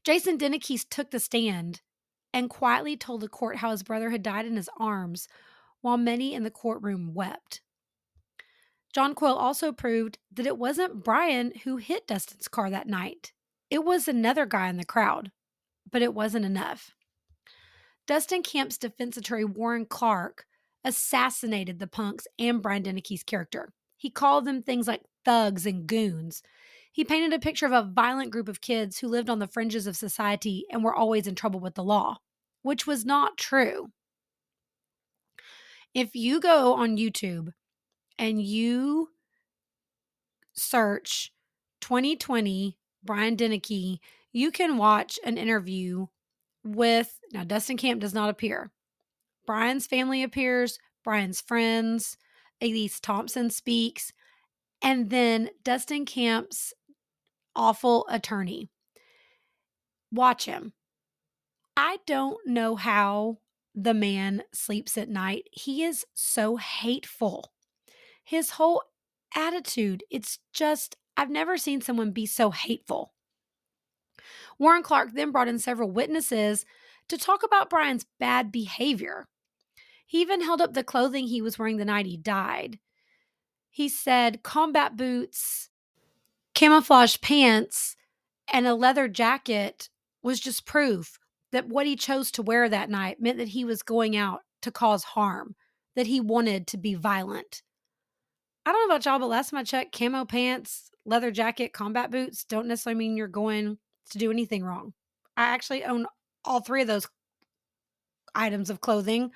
Jason 0.04 0.38
Deneke 0.38 0.86
took 0.88 1.10
the 1.10 1.20
stand 1.20 1.82
and 2.32 2.50
quietly 2.50 2.96
told 2.96 3.20
the 3.20 3.28
court 3.28 3.56
how 3.56 3.70
his 3.70 3.82
brother 3.82 4.10
had 4.10 4.22
died 4.22 4.46
in 4.46 4.56
his 4.56 4.70
arms 4.78 5.28
while 5.80 5.96
many 5.96 6.34
in 6.34 6.44
the 6.44 6.50
courtroom 6.50 7.14
wept. 7.14 7.60
John 8.94 9.14
Coyle 9.14 9.36
also 9.36 9.70
proved 9.72 10.18
that 10.32 10.46
it 10.46 10.58
wasn't 10.58 11.04
Brian 11.04 11.52
who 11.64 11.76
hit 11.76 12.06
Dustin's 12.06 12.48
car 12.48 12.70
that 12.70 12.86
night. 12.86 13.32
It 13.70 13.84
was 13.84 14.08
another 14.08 14.46
guy 14.46 14.68
in 14.68 14.76
the 14.76 14.84
crowd, 14.84 15.30
but 15.90 16.02
it 16.02 16.14
wasn't 16.14 16.46
enough. 16.46 16.92
Dustin 18.06 18.42
Camp's 18.42 18.78
defense 18.78 19.16
attorney, 19.18 19.44
Warren 19.44 19.84
Clark, 19.84 20.46
assassinated 20.84 21.78
the 21.78 21.86
punks 21.86 22.26
and 22.38 22.62
Brian 22.62 22.82
Deneke's 22.82 23.22
character. 23.22 23.72
He 23.96 24.10
called 24.10 24.44
them 24.44 24.62
things 24.62 24.86
like 24.86 25.02
thugs 25.24 25.66
and 25.66 25.86
goons. 25.86 26.42
He 26.92 27.04
painted 27.04 27.32
a 27.32 27.38
picture 27.38 27.66
of 27.66 27.72
a 27.72 27.90
violent 27.90 28.30
group 28.30 28.48
of 28.48 28.60
kids 28.60 28.98
who 28.98 29.08
lived 29.08 29.28
on 29.28 29.38
the 29.38 29.46
fringes 29.46 29.86
of 29.86 29.96
society 29.96 30.64
and 30.70 30.82
were 30.82 30.94
always 30.94 31.26
in 31.26 31.34
trouble 31.34 31.60
with 31.60 31.74
the 31.74 31.84
law, 31.84 32.18
which 32.62 32.86
was 32.86 33.04
not 33.04 33.36
true. 33.36 33.90
If 35.94 36.14
you 36.14 36.40
go 36.40 36.74
on 36.74 36.96
YouTube 36.96 37.52
and 38.18 38.42
you 38.42 39.10
search 40.54 41.32
2020 41.80 42.76
Brian 43.04 43.36
Deneke, 43.36 43.98
you 44.32 44.50
can 44.50 44.76
watch 44.76 45.18
an 45.24 45.38
interview 45.38 46.06
with 46.64 47.18
now 47.32 47.44
Dustin 47.44 47.76
Camp 47.76 48.00
does 48.00 48.14
not 48.14 48.28
appear. 48.30 48.70
Brian's 49.48 49.86
family 49.86 50.22
appears, 50.22 50.78
Brian's 51.02 51.40
friends, 51.40 52.18
Elise 52.60 53.00
Thompson 53.00 53.48
speaks, 53.48 54.12
and 54.82 55.08
then 55.08 55.48
Dustin 55.64 56.04
Camp's 56.04 56.74
awful 57.56 58.06
attorney. 58.10 58.68
Watch 60.12 60.44
him. 60.44 60.74
I 61.78 62.00
don't 62.06 62.36
know 62.46 62.76
how 62.76 63.38
the 63.74 63.94
man 63.94 64.42
sleeps 64.52 64.98
at 64.98 65.08
night. 65.08 65.44
He 65.50 65.82
is 65.82 66.04
so 66.12 66.58
hateful. 66.58 67.50
His 68.22 68.50
whole 68.50 68.82
attitude, 69.34 70.04
it's 70.10 70.40
just, 70.52 70.94
I've 71.16 71.30
never 71.30 71.56
seen 71.56 71.80
someone 71.80 72.10
be 72.10 72.26
so 72.26 72.50
hateful. 72.50 73.14
Warren 74.58 74.82
Clark 74.82 75.14
then 75.14 75.32
brought 75.32 75.48
in 75.48 75.58
several 75.58 75.90
witnesses 75.90 76.66
to 77.08 77.16
talk 77.16 77.42
about 77.42 77.70
Brian's 77.70 78.04
bad 78.20 78.52
behavior. 78.52 79.26
He 80.08 80.22
even 80.22 80.40
held 80.40 80.62
up 80.62 80.72
the 80.72 80.82
clothing 80.82 81.26
he 81.26 81.42
was 81.42 81.58
wearing 81.58 81.76
the 81.76 81.84
night 81.84 82.06
he 82.06 82.16
died. 82.16 82.78
He 83.68 83.90
said 83.90 84.42
combat 84.42 84.96
boots, 84.96 85.68
camouflage 86.54 87.18
pants, 87.20 87.94
and 88.50 88.66
a 88.66 88.74
leather 88.74 89.06
jacket 89.06 89.90
was 90.22 90.40
just 90.40 90.64
proof 90.64 91.18
that 91.52 91.68
what 91.68 91.86
he 91.86 91.94
chose 91.94 92.30
to 92.32 92.42
wear 92.42 92.70
that 92.70 92.88
night 92.88 93.20
meant 93.20 93.36
that 93.36 93.48
he 93.48 93.66
was 93.66 93.82
going 93.82 94.16
out 94.16 94.40
to 94.62 94.70
cause 94.70 95.04
harm, 95.04 95.54
that 95.94 96.06
he 96.06 96.20
wanted 96.20 96.66
to 96.68 96.78
be 96.78 96.94
violent. 96.94 97.62
I 98.64 98.72
don't 98.72 98.88
know 98.88 98.94
about 98.94 99.04
y'all, 99.04 99.18
but 99.18 99.28
last 99.28 99.50
time 99.50 99.60
I 99.60 99.64
checked, 99.64 99.96
camo 99.96 100.24
pants, 100.24 100.90
leather 101.04 101.30
jacket, 101.30 101.74
combat 101.74 102.10
boots 102.10 102.44
don't 102.44 102.66
necessarily 102.66 102.98
mean 102.98 103.14
you're 103.14 103.28
going 103.28 103.76
to 104.08 104.18
do 104.18 104.30
anything 104.30 104.64
wrong. 104.64 104.94
I 105.36 105.44
actually 105.44 105.84
own 105.84 106.06
all 106.46 106.60
three 106.60 106.80
of 106.80 106.88
those 106.88 107.06
items 108.34 108.70
of 108.70 108.80
clothing. 108.80 109.32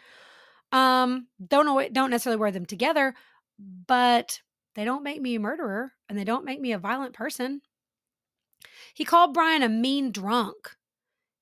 Um, 0.73 1.29
don't 1.47 1.67
know, 1.67 1.87
don't 1.93 2.11
necessarily 2.11 2.41
wear 2.41 2.51
them 2.51 2.67
together, 2.67 3.15
but 3.87 4.41
they 4.75 4.85
don't 4.85 5.03
make 5.03 5.21
me 5.21 5.35
a 5.35 5.41
murderer 5.41 5.93
and 6.09 6.19
they 6.19 6.25
don't 6.25 6.45
make 6.45 6.61
me 6.61 6.73
a 6.73 6.79
violent 6.79 7.15
person. 7.15 7.61
He 8.95 9.05
called 9.05 9.35
Brian 9.35 9.63
a 9.63 9.69
mean 9.69 10.13
drunk. 10.13 10.77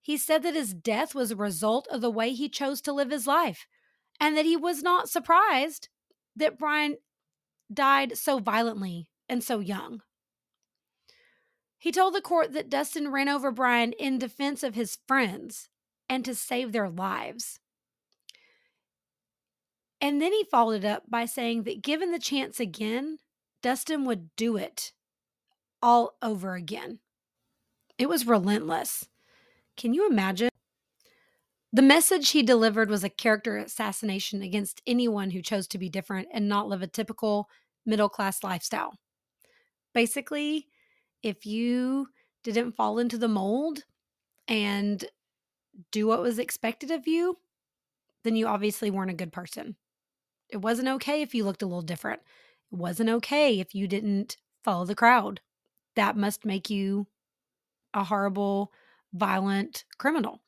He 0.01 0.17
said 0.17 0.43
that 0.43 0.55
his 0.55 0.75
death 0.75 1.15
was 1.15 1.31
a 1.31 1.37
result 1.37 1.87
of 1.89 2.01
the 2.01 2.11
way 2.11 2.33
he 2.33 2.49
chose 2.49 2.81
to 2.83 2.93
live 2.93 3.11
his 3.11 3.27
life 3.27 3.67
and 4.19 4.37
that 4.37 4.45
he 4.45 4.57
was 4.57 4.83
not 4.83 5.09
surprised 5.09 5.89
that 6.35 6.59
Brian 6.59 6.97
died 7.73 8.17
so 8.19 8.39
violently 8.39 9.09
and 9.29 9.45
so 9.45 9.61
young. 9.61 10.03
He 11.79 11.93
told 11.93 12.15
the 12.15 12.21
court 12.21 12.53
that 12.53 12.69
Dustin 12.69 13.11
ran 13.11 13.29
over 13.29 13.51
Brian 13.51 13.93
in 13.93 14.19
defense 14.19 14.63
of 14.63 14.75
his 14.75 14.99
friends 15.07 15.69
and 16.09 16.25
to 16.25 16.35
save 16.35 16.73
their 16.73 16.91
lives. 16.91 17.60
And 20.01 20.21
then 20.21 20.33
he 20.33 20.45
followed 20.51 20.85
it 20.85 20.87
up 20.87 21.05
by 21.11 21.27
saying 21.27 21.65
that 21.65 21.83
given 21.83 22.11
the 22.11 22.19
chance 22.19 22.59
again, 22.59 23.19
Dustin 23.63 24.05
would 24.07 24.35
do 24.37 24.57
it 24.57 24.93
all 25.83 26.17
over 26.23 26.55
again. 26.55 27.01
It 27.99 28.09
was 28.09 28.27
relentless. 28.27 29.09
Can 29.77 29.93
you 29.93 30.09
imagine? 30.09 30.49
The 31.73 31.83
message 31.83 32.31
he 32.31 32.43
delivered 32.43 32.91
was 32.91 33.05
a 33.05 33.11
character 33.11 33.57
assassination 33.57 34.43
against 34.43 34.83
anyone 34.87 35.31
who 35.31 35.43
chose 35.43 35.69
to 35.69 35.79
be 35.79 35.89
different 35.89 36.29
and 36.33 36.49
not 36.49 36.69
live 36.69 36.83
a 36.83 36.87
typical 36.87 37.49
middle 37.87 38.09
class 38.09 38.43
lifestyle. 38.43 38.95
Basically, 39.95 40.67
if 41.23 41.47
you 41.47 42.09
didn't 42.43 42.73
fall 42.73 42.99
into 42.99 43.19
the 43.19 43.29
mold 43.29 43.85
and 44.49 45.05
do 45.93 46.07
what 46.07 46.23
was 46.23 46.39
expected 46.39 46.91
of 46.91 47.07
you, 47.07 47.39
then 48.25 48.35
you 48.35 48.47
obviously 48.47 48.91
weren't 48.91 49.11
a 49.11 49.15
good 49.15 49.33
person. 49.33 49.77
It 50.53 50.59
wasn't 50.59 50.89
okay 50.89 51.23
if 51.23 51.35
you 51.35 51.45
looked 51.45 51.63
a 51.63 51.67
little 51.67 51.83
different. 51.83 52.21
It 52.73 52.77
wasn't 52.77 53.11
okay 53.11 53.61
if 53.61 53.75
you 53.75 53.87
didn't 53.87 54.37
follow 54.65 54.85
the 54.85 54.95
crowd. 54.95 55.41
That 55.97 56.17
must 56.17 56.45
make 56.45 56.71
you 56.71 57.07
a 57.95 58.05
horrible, 58.05 58.73
violent 59.13 59.85
criminal. 59.99 60.41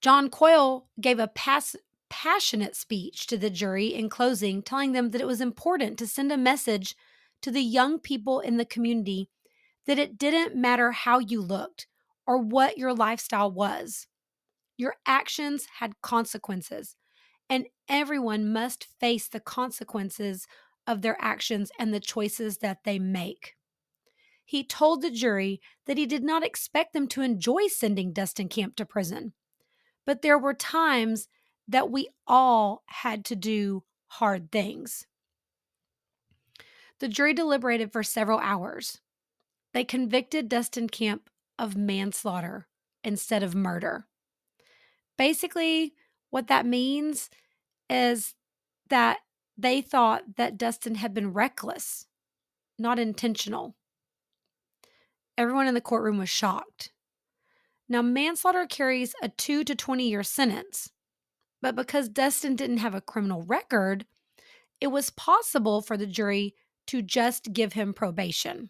John 0.00 0.28
Coyle 0.28 0.86
gave 1.00 1.18
a 1.18 1.28
pass- 1.28 1.76
passionate 2.08 2.76
speech 2.76 3.26
to 3.26 3.38
the 3.38 3.50
jury 3.50 3.94
in 3.94 4.08
closing, 4.08 4.62
telling 4.62 4.92
them 4.92 5.10
that 5.10 5.20
it 5.20 5.26
was 5.26 5.40
important 5.40 5.98
to 5.98 6.06
send 6.06 6.30
a 6.30 6.36
message 6.36 6.94
to 7.42 7.50
the 7.50 7.62
young 7.62 7.98
people 7.98 8.40
in 8.40 8.56
the 8.56 8.64
community 8.64 9.28
that 9.86 9.98
it 9.98 10.18
didn't 10.18 10.56
matter 10.56 10.92
how 10.92 11.18
you 11.18 11.40
looked 11.40 11.86
or 12.26 12.38
what 12.38 12.76
your 12.76 12.92
lifestyle 12.92 13.50
was. 13.50 14.06
Your 14.76 14.96
actions 15.06 15.66
had 15.78 16.00
consequences 16.02 16.96
and 17.48 17.66
everyone 17.88 18.52
must 18.52 18.86
face 19.00 19.28
the 19.28 19.40
consequences 19.40 20.46
of 20.86 21.02
their 21.02 21.16
actions 21.20 21.70
and 21.78 21.92
the 21.92 22.00
choices 22.00 22.58
that 22.58 22.84
they 22.84 22.98
make. 22.98 23.54
He 24.44 24.62
told 24.62 25.02
the 25.02 25.10
jury 25.10 25.60
that 25.86 25.98
he 25.98 26.06
did 26.06 26.22
not 26.22 26.44
expect 26.44 26.92
them 26.92 27.08
to 27.08 27.22
enjoy 27.22 27.66
sending 27.66 28.12
Dustin 28.12 28.48
Camp 28.48 28.76
to 28.76 28.86
prison, 28.86 29.32
but 30.04 30.22
there 30.22 30.38
were 30.38 30.54
times 30.54 31.28
that 31.66 31.90
we 31.90 32.08
all 32.26 32.84
had 32.86 33.24
to 33.26 33.36
do 33.36 33.82
hard 34.06 34.52
things. 34.52 35.06
The 37.00 37.08
jury 37.08 37.34
deliberated 37.34 37.92
for 37.92 38.02
several 38.02 38.38
hours. 38.38 39.00
They 39.74 39.84
convicted 39.84 40.48
Dustin 40.48 40.88
Camp 40.88 41.28
of 41.58 41.76
manslaughter 41.76 42.68
instead 43.02 43.42
of 43.42 43.54
murder. 43.54 44.06
Basically, 45.18 45.94
what 46.36 46.48
that 46.48 46.66
means 46.66 47.30
is 47.88 48.34
that 48.90 49.20
they 49.56 49.80
thought 49.80 50.36
that 50.36 50.58
Dustin 50.58 50.96
had 50.96 51.14
been 51.14 51.32
reckless, 51.32 52.04
not 52.78 52.98
intentional. 52.98 53.74
Everyone 55.38 55.66
in 55.66 55.72
the 55.72 55.80
courtroom 55.80 56.18
was 56.18 56.28
shocked. 56.28 56.92
Now, 57.88 58.02
manslaughter 58.02 58.66
carries 58.66 59.14
a 59.22 59.30
2 59.30 59.64
to 59.64 59.74
20 59.74 60.06
year 60.06 60.22
sentence, 60.22 60.90
but 61.62 61.74
because 61.74 62.10
Dustin 62.10 62.54
didn't 62.54 62.84
have 62.84 62.94
a 62.94 63.00
criminal 63.00 63.40
record, 63.40 64.04
it 64.78 64.88
was 64.88 65.08
possible 65.08 65.80
for 65.80 65.96
the 65.96 66.06
jury 66.06 66.54
to 66.88 67.00
just 67.00 67.54
give 67.54 67.72
him 67.72 67.94
probation. 67.94 68.68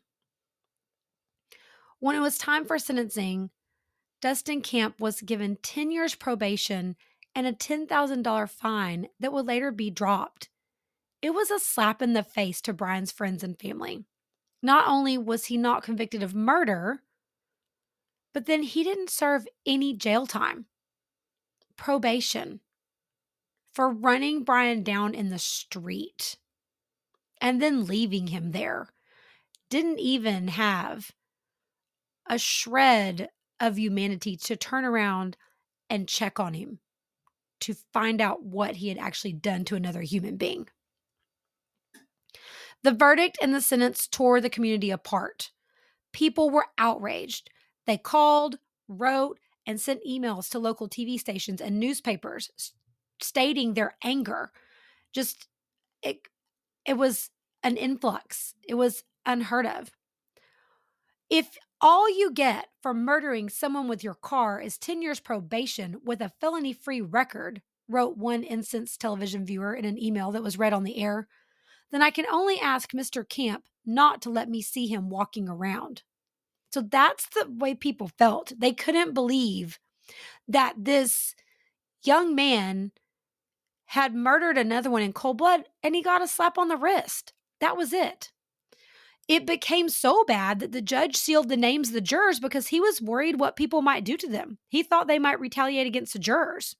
When 1.98 2.14
it 2.14 2.20
was 2.20 2.38
time 2.38 2.64
for 2.64 2.78
sentencing, 2.78 3.50
Dustin 4.22 4.60
Camp 4.60 5.00
was 5.00 5.20
given 5.20 5.58
10 5.64 5.90
years 5.90 6.14
probation 6.14 6.94
and 7.36 7.46
a 7.46 7.52
$10,000 7.52 8.48
fine 8.48 9.08
that 9.20 9.30
would 9.30 9.46
later 9.46 9.70
be 9.70 9.90
dropped. 9.90 10.48
It 11.20 11.34
was 11.34 11.50
a 11.50 11.58
slap 11.58 12.00
in 12.00 12.14
the 12.14 12.22
face 12.22 12.62
to 12.62 12.72
Brian's 12.72 13.12
friends 13.12 13.44
and 13.44 13.60
family. 13.60 14.06
Not 14.62 14.88
only 14.88 15.18
was 15.18 15.44
he 15.44 15.58
not 15.58 15.82
convicted 15.82 16.22
of 16.22 16.34
murder, 16.34 17.02
but 18.32 18.46
then 18.46 18.62
he 18.62 18.82
didn't 18.82 19.10
serve 19.10 19.46
any 19.66 19.94
jail 19.94 20.26
time. 20.26 20.64
Probation 21.76 22.60
for 23.70 23.90
running 23.90 24.42
Brian 24.42 24.82
down 24.82 25.14
in 25.14 25.28
the 25.28 25.38
street 25.38 26.38
and 27.38 27.60
then 27.60 27.84
leaving 27.84 28.28
him 28.28 28.52
there. 28.52 28.88
Didn't 29.68 29.98
even 29.98 30.48
have 30.48 31.10
a 32.26 32.38
shred 32.38 33.28
of 33.60 33.78
humanity 33.78 34.38
to 34.38 34.56
turn 34.56 34.86
around 34.86 35.36
and 35.90 36.08
check 36.08 36.40
on 36.40 36.54
him 36.54 36.78
to 37.60 37.74
find 37.92 38.20
out 38.20 38.42
what 38.42 38.76
he 38.76 38.88
had 38.88 38.98
actually 38.98 39.32
done 39.32 39.64
to 39.64 39.76
another 39.76 40.02
human 40.02 40.36
being. 40.36 40.68
The 42.82 42.92
verdict 42.92 43.38
and 43.42 43.54
the 43.54 43.60
sentence 43.60 44.06
tore 44.06 44.40
the 44.40 44.50
community 44.50 44.90
apart. 44.90 45.50
People 46.12 46.50
were 46.50 46.66
outraged. 46.78 47.50
They 47.86 47.98
called, 47.98 48.58
wrote, 48.88 49.38
and 49.66 49.80
sent 49.80 50.04
emails 50.06 50.48
to 50.50 50.58
local 50.58 50.88
TV 50.88 51.18
stations 51.18 51.60
and 51.60 51.80
newspapers 51.80 52.72
stating 53.20 53.74
their 53.74 53.96
anger. 54.04 54.52
Just 55.12 55.48
it 56.02 56.20
it 56.84 56.94
was 56.94 57.30
an 57.62 57.76
influx. 57.76 58.54
It 58.68 58.74
was 58.74 59.02
unheard 59.24 59.66
of. 59.66 59.90
If 61.28 61.56
all 61.80 62.08
you 62.08 62.32
get 62.32 62.68
for 62.82 62.94
murdering 62.94 63.48
someone 63.48 63.88
with 63.88 64.02
your 64.02 64.14
car 64.14 64.60
is 64.60 64.78
10 64.78 65.02
years 65.02 65.20
probation 65.20 65.96
with 66.04 66.20
a 66.20 66.32
felony 66.40 66.72
free 66.72 67.00
record, 67.00 67.62
wrote 67.88 68.16
one 68.16 68.42
incensed 68.42 69.00
television 69.00 69.44
viewer 69.44 69.74
in 69.74 69.84
an 69.84 70.02
email 70.02 70.32
that 70.32 70.42
was 70.42 70.58
read 70.58 70.72
on 70.72 70.84
the 70.84 70.98
air, 70.98 71.28
then 71.90 72.02
I 72.02 72.10
can 72.10 72.26
only 72.30 72.58
ask 72.58 72.92
Mr. 72.92 73.28
Camp 73.28 73.64
not 73.84 74.20
to 74.22 74.30
let 74.30 74.48
me 74.48 74.60
see 74.60 74.86
him 74.86 75.08
walking 75.08 75.48
around. 75.48 76.02
So 76.72 76.80
that's 76.80 77.26
the 77.28 77.46
way 77.48 77.74
people 77.74 78.10
felt. 78.18 78.52
They 78.58 78.72
couldn't 78.72 79.14
believe 79.14 79.78
that 80.48 80.74
this 80.76 81.34
young 82.02 82.34
man 82.34 82.92
had 83.86 84.14
murdered 84.14 84.58
another 84.58 84.90
one 84.90 85.02
in 85.02 85.12
cold 85.12 85.38
blood 85.38 85.64
and 85.82 85.94
he 85.94 86.02
got 86.02 86.22
a 86.22 86.28
slap 86.28 86.58
on 86.58 86.68
the 86.68 86.76
wrist. 86.76 87.32
That 87.60 87.76
was 87.76 87.92
it. 87.92 88.32
It 89.28 89.44
became 89.44 89.88
so 89.88 90.24
bad 90.24 90.60
that 90.60 90.72
the 90.72 90.80
judge 90.80 91.16
sealed 91.16 91.48
the 91.48 91.56
names 91.56 91.88
of 91.88 91.94
the 91.94 92.00
jurors 92.00 92.38
because 92.38 92.68
he 92.68 92.80
was 92.80 93.02
worried 93.02 93.40
what 93.40 93.56
people 93.56 93.82
might 93.82 94.04
do 94.04 94.16
to 94.16 94.28
them. 94.28 94.58
He 94.68 94.82
thought 94.82 95.08
they 95.08 95.18
might 95.18 95.40
retaliate 95.40 95.86
against 95.86 96.12
the 96.12 96.20
jurors. 96.20 96.76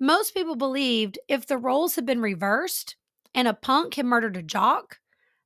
Most 0.00 0.34
people 0.34 0.56
believed 0.56 1.18
if 1.28 1.46
the 1.46 1.58
roles 1.58 1.94
had 1.94 2.06
been 2.06 2.20
reversed 2.20 2.96
and 3.34 3.46
a 3.46 3.54
punk 3.54 3.94
had 3.94 4.06
murdered 4.06 4.36
a 4.36 4.42
jock, 4.42 4.98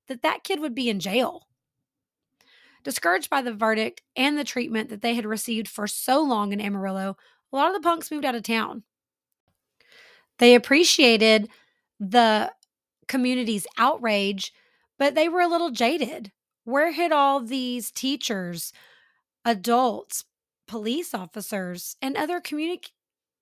that 0.07 0.23
that 0.23 0.45
kid 0.45 0.61
would 0.61 0.75
be 0.75 0.89
in 0.89 1.01
jail. 1.01 1.47
Discouraged 2.85 3.29
by 3.29 3.43
the 3.43 3.53
verdict 3.53 4.03
and 4.15 4.39
the 4.39 4.45
treatment 4.45 4.91
that 4.91 5.03
they 5.03 5.15
had 5.15 5.27
received 5.27 5.69
for 5.69 5.87
so 5.87 6.23
long 6.23 6.53
in 6.53 6.61
Amarillo, 6.61 7.17
a 7.53 7.57
lot 7.57 7.69
of 7.69 7.75
the 7.75 7.87
punks 7.87 8.11
moved 8.11 8.25
out 8.25 8.35
of 8.35 8.43
town. 8.43 8.83
They 10.39 10.55
appreciated 10.55 11.49
the 11.99 12.53
community's 13.09 13.67
outrage, 13.79 14.53
but 14.99 15.15
they 15.15 15.29
were 15.29 15.41
a 15.41 15.49
little 15.49 15.71
jaded. 15.71 16.33
Where 16.65 16.93
had 16.93 17.13
all 17.13 17.41
these 17.41 17.91
teachers, 17.91 18.73
adults, 19.45 20.25
police 20.67 21.15
officers, 21.15 21.97
and 22.01 22.17
other 22.17 22.41
community 22.41 22.89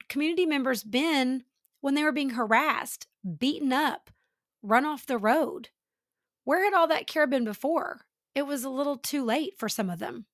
community 0.08 0.44
members 0.44 0.82
been 0.82 1.44
when 1.80 1.94
they 1.94 2.02
were 2.02 2.12
being 2.12 2.30
harassed, 2.30 3.06
beaten 3.38 3.72
up, 3.72 4.10
run 4.62 4.84
off 4.84 5.06
the 5.06 5.18
road? 5.18 5.68
Where 6.44 6.64
had 6.64 6.74
all 6.74 6.88
that 6.88 7.06
care 7.06 7.26
been 7.26 7.44
before? 7.44 8.06
It 8.34 8.46
was 8.46 8.64
a 8.64 8.70
little 8.70 8.96
too 8.96 9.24
late 9.24 9.54
for 9.58 9.68
some 9.68 9.88
of 9.88 9.98
them. 9.98 10.26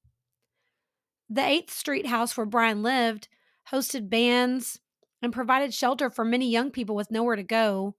The 1.28 1.42
8th 1.42 1.70
Street 1.70 2.06
house 2.06 2.36
where 2.36 2.46
Brian 2.46 2.82
lived 2.82 3.28
hosted 3.70 4.08
bands 4.08 4.80
and 5.20 5.32
provided 5.32 5.74
shelter 5.74 6.08
for 6.08 6.24
many 6.24 6.48
young 6.50 6.70
people 6.70 6.94
with 6.96 7.10
nowhere 7.10 7.36
to 7.36 7.42
go, 7.42 7.96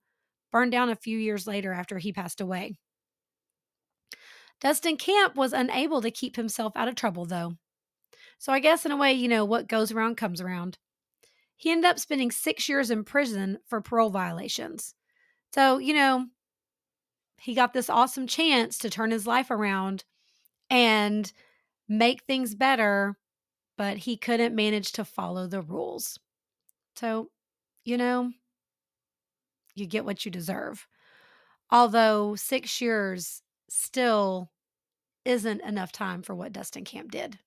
burned 0.50 0.72
down 0.72 0.90
a 0.90 0.96
few 0.96 1.18
years 1.18 1.46
later 1.46 1.72
after 1.72 1.98
he 1.98 2.12
passed 2.12 2.40
away. 2.40 2.76
Dustin 4.60 4.96
Camp 4.96 5.36
was 5.36 5.52
unable 5.52 6.02
to 6.02 6.10
keep 6.10 6.36
himself 6.36 6.72
out 6.76 6.88
of 6.88 6.94
trouble, 6.94 7.24
though. 7.24 7.56
So 8.38 8.52
I 8.52 8.58
guess, 8.58 8.86
in 8.86 8.92
a 8.92 8.96
way, 8.96 9.12
you 9.12 9.28
know, 9.28 9.44
what 9.44 9.68
goes 9.68 9.92
around 9.92 10.16
comes 10.16 10.40
around. 10.40 10.78
He 11.56 11.70
ended 11.70 11.90
up 11.90 11.98
spending 11.98 12.30
six 12.30 12.68
years 12.68 12.90
in 12.90 13.04
prison 13.04 13.58
for 13.66 13.80
parole 13.80 14.10
violations. 14.10 14.94
So, 15.54 15.78
you 15.78 15.94
know, 15.94 16.26
he 17.38 17.54
got 17.54 17.72
this 17.72 17.90
awesome 17.90 18.26
chance 18.26 18.78
to 18.78 18.90
turn 18.90 19.10
his 19.10 19.26
life 19.26 19.50
around 19.50 20.04
and 20.70 21.30
make 21.88 22.22
things 22.22 22.54
better, 22.54 23.18
but 23.76 23.98
he 23.98 24.16
couldn't 24.16 24.54
manage 24.54 24.92
to 24.92 25.04
follow 25.04 25.46
the 25.46 25.60
rules. 25.60 26.18
So, 26.96 27.30
you 27.84 27.96
know, 27.96 28.32
you 29.74 29.86
get 29.86 30.04
what 30.04 30.24
you 30.24 30.30
deserve. 30.30 30.86
Although 31.70 32.36
six 32.36 32.80
years 32.80 33.42
still 33.70 34.50
isn't 35.24 35.62
enough 35.62 35.92
time 35.92 36.22
for 36.22 36.34
what 36.34 36.52
Dustin 36.52 36.84
Camp 36.84 37.10
did. 37.10 37.38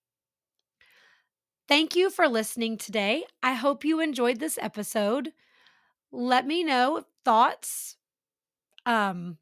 Thank 1.67 1.95
you 1.95 2.09
for 2.09 2.28
listening 2.28 2.78
today. 2.78 3.26
I 3.41 3.53
hope 3.53 3.86
you 3.86 3.99
enjoyed 3.99 4.39
this 4.39 4.57
episode. 4.61 5.32
Let 6.11 6.45
me 6.45 6.63
know 6.63 7.03
thoughts, 7.26 7.97
um, 8.86 9.38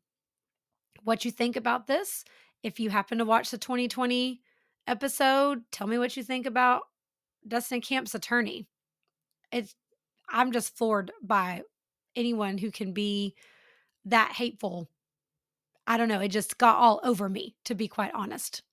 what 1.04 1.26
you 1.26 1.32
think 1.32 1.56
about 1.56 1.88
this. 1.88 2.24
If 2.64 2.80
you 2.80 2.90
happen 2.90 3.18
to 3.18 3.26
watch 3.26 3.52
the 3.52 3.58
2020 3.58 4.42
episode, 4.88 5.64
tell 5.72 5.88
me 5.88 5.98
what 5.98 6.16
you 6.16 6.24
think 6.24 6.46
about 6.46 6.84
Dustin 7.48 7.82
Camp's 7.82 8.16
attorney. 8.16 8.68
It's 9.52 9.76
I'm 10.30 10.52
just 10.52 10.78
floored 10.78 11.12
by 11.22 11.64
anyone 12.16 12.58
who 12.58 12.72
can 12.72 12.94
be 12.94 13.36
that 14.06 14.32
hateful. 14.34 14.90
I 15.88 15.98
don't 15.98 16.08
know, 16.08 16.22
it 16.22 16.30
just 16.30 16.58
got 16.58 16.78
all 16.78 17.00
over 17.04 17.30
me 17.30 17.56
to 17.66 17.76
be 17.76 17.88
quite 17.88 18.14
honest. 18.14 18.64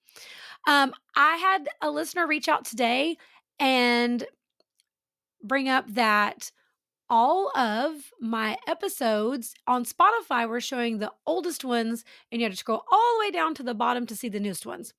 Um 0.67 0.93
I 1.15 1.37
had 1.37 1.69
a 1.83 1.91
listener 1.91 2.27
reach 2.27 2.49
out 2.49 2.65
today 2.65 3.17
and 3.59 4.25
bring 5.43 5.69
up 5.69 5.93
that 5.95 6.51
all 7.11 7.51
of 7.57 8.13
my 8.21 8.57
episodes 8.67 9.55
on 9.67 9.85
Spotify 9.85 10.49
were 10.49 10.61
showing 10.61 10.99
the 10.99 11.13
oldest 11.27 11.65
ones, 11.65 12.05
and 12.31 12.41
you 12.41 12.45
had 12.45 12.53
to 12.53 12.59
scroll 12.59 12.85
all 12.91 13.15
the 13.15 13.27
way 13.27 13.31
down 13.31 13.55
to 13.55 13.63
the 13.63 13.75
bottom 13.75 14.07
to 14.07 14.17
see 14.17 14.29
the 14.29 14.41
newest 14.41 14.67
ones. 14.67 14.93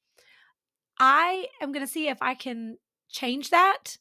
I 0.99 1.47
am 1.61 1.71
going 1.71 1.85
to 1.85 1.91
see 1.91 2.07
if 2.07 2.17
I 2.21 2.33
can 2.35 2.77
change 3.09 3.51
that 3.51 3.97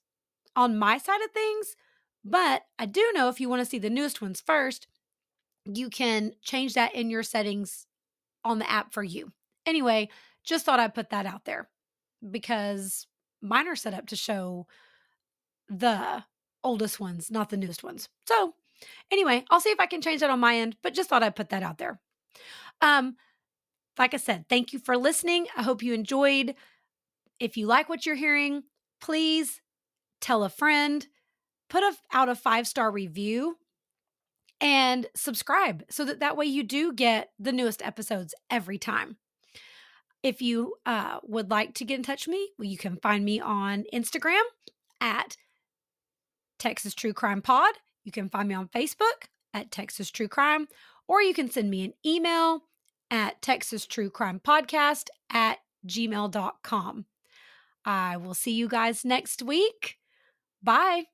on 0.56 0.78
my 0.78 0.98
side 0.98 1.20
of 1.22 1.30
things, 1.32 1.76
but 2.24 2.62
I 2.78 2.86
do 2.86 3.12
know 3.14 3.28
if 3.28 3.40
you 3.40 3.48
want 3.48 3.60
to 3.60 3.66
see 3.66 3.78
the 3.78 3.90
newest 3.90 4.22
ones 4.22 4.40
first, 4.40 4.86
you 5.66 5.90
can 5.90 6.32
change 6.42 6.74
that 6.74 6.94
in 6.94 7.10
your 7.10 7.22
settings 7.22 7.87
on 8.44 8.58
the 8.58 8.70
app 8.70 8.92
for 8.92 9.02
you. 9.02 9.32
Anyway, 9.66 10.08
just 10.44 10.64
thought 10.64 10.80
I'd 10.80 10.94
put 10.94 11.10
that 11.10 11.26
out 11.26 11.44
there 11.44 11.68
because 12.30 13.06
mine 13.40 13.68
are 13.68 13.76
set 13.76 13.94
up 13.94 14.06
to 14.08 14.16
show 14.16 14.66
the 15.68 16.24
oldest 16.64 16.98
ones, 16.98 17.30
not 17.30 17.50
the 17.50 17.56
newest 17.56 17.84
ones. 17.84 18.08
So, 18.26 18.54
anyway, 19.10 19.44
I'll 19.50 19.60
see 19.60 19.70
if 19.70 19.80
I 19.80 19.86
can 19.86 20.00
change 20.00 20.20
that 20.20 20.30
on 20.30 20.40
my 20.40 20.56
end, 20.56 20.76
but 20.82 20.94
just 20.94 21.08
thought 21.08 21.22
I'd 21.22 21.36
put 21.36 21.50
that 21.50 21.62
out 21.62 21.78
there. 21.78 22.00
Um, 22.80 23.16
like 23.98 24.14
I 24.14 24.18
said, 24.18 24.46
thank 24.48 24.72
you 24.72 24.78
for 24.78 24.96
listening. 24.96 25.46
I 25.56 25.62
hope 25.62 25.82
you 25.82 25.92
enjoyed. 25.92 26.54
If 27.40 27.56
you 27.56 27.66
like 27.66 27.88
what 27.88 28.06
you're 28.06 28.14
hearing, 28.14 28.62
please 29.00 29.60
tell 30.20 30.44
a 30.44 30.48
friend, 30.48 31.06
put 31.68 31.82
a, 31.82 31.94
out 32.12 32.28
a 32.28 32.34
five 32.34 32.66
star 32.66 32.90
review, 32.90 33.58
and 34.60 35.06
subscribe 35.14 35.84
so 35.88 36.04
that 36.04 36.20
that 36.20 36.36
way 36.36 36.46
you 36.46 36.62
do 36.62 36.92
get 36.92 37.30
the 37.38 37.52
newest 37.52 37.82
episodes 37.82 38.34
every 38.50 38.78
time. 38.78 39.16
If 40.22 40.42
you 40.42 40.74
uh, 40.84 41.18
would 41.22 41.50
like 41.50 41.74
to 41.74 41.84
get 41.84 41.96
in 41.96 42.02
touch 42.02 42.26
with 42.26 42.32
me, 42.32 42.50
you 42.58 42.76
can 42.76 42.96
find 42.96 43.24
me 43.24 43.40
on 43.40 43.84
Instagram 43.94 44.42
at 45.00 45.36
Texas 46.58 46.94
True 46.94 47.12
Crime 47.12 47.40
Pod. 47.40 47.74
You 48.04 48.10
can 48.10 48.28
find 48.28 48.48
me 48.48 48.54
on 48.54 48.68
Facebook 48.68 49.28
at 49.54 49.70
Texas 49.70 50.10
True 50.10 50.28
Crime, 50.28 50.66
or 51.06 51.22
you 51.22 51.34
can 51.34 51.50
send 51.50 51.70
me 51.70 51.84
an 51.84 51.92
email 52.04 52.64
at 53.10 53.40
Texas 53.40 53.86
True 53.86 54.10
Crime 54.10 54.40
Podcast 54.40 55.06
at 55.30 55.58
gmail.com. 55.86 57.06
I 57.84 58.16
will 58.16 58.34
see 58.34 58.52
you 58.52 58.68
guys 58.68 59.04
next 59.04 59.42
week. 59.42 59.98
Bye. 60.62 61.04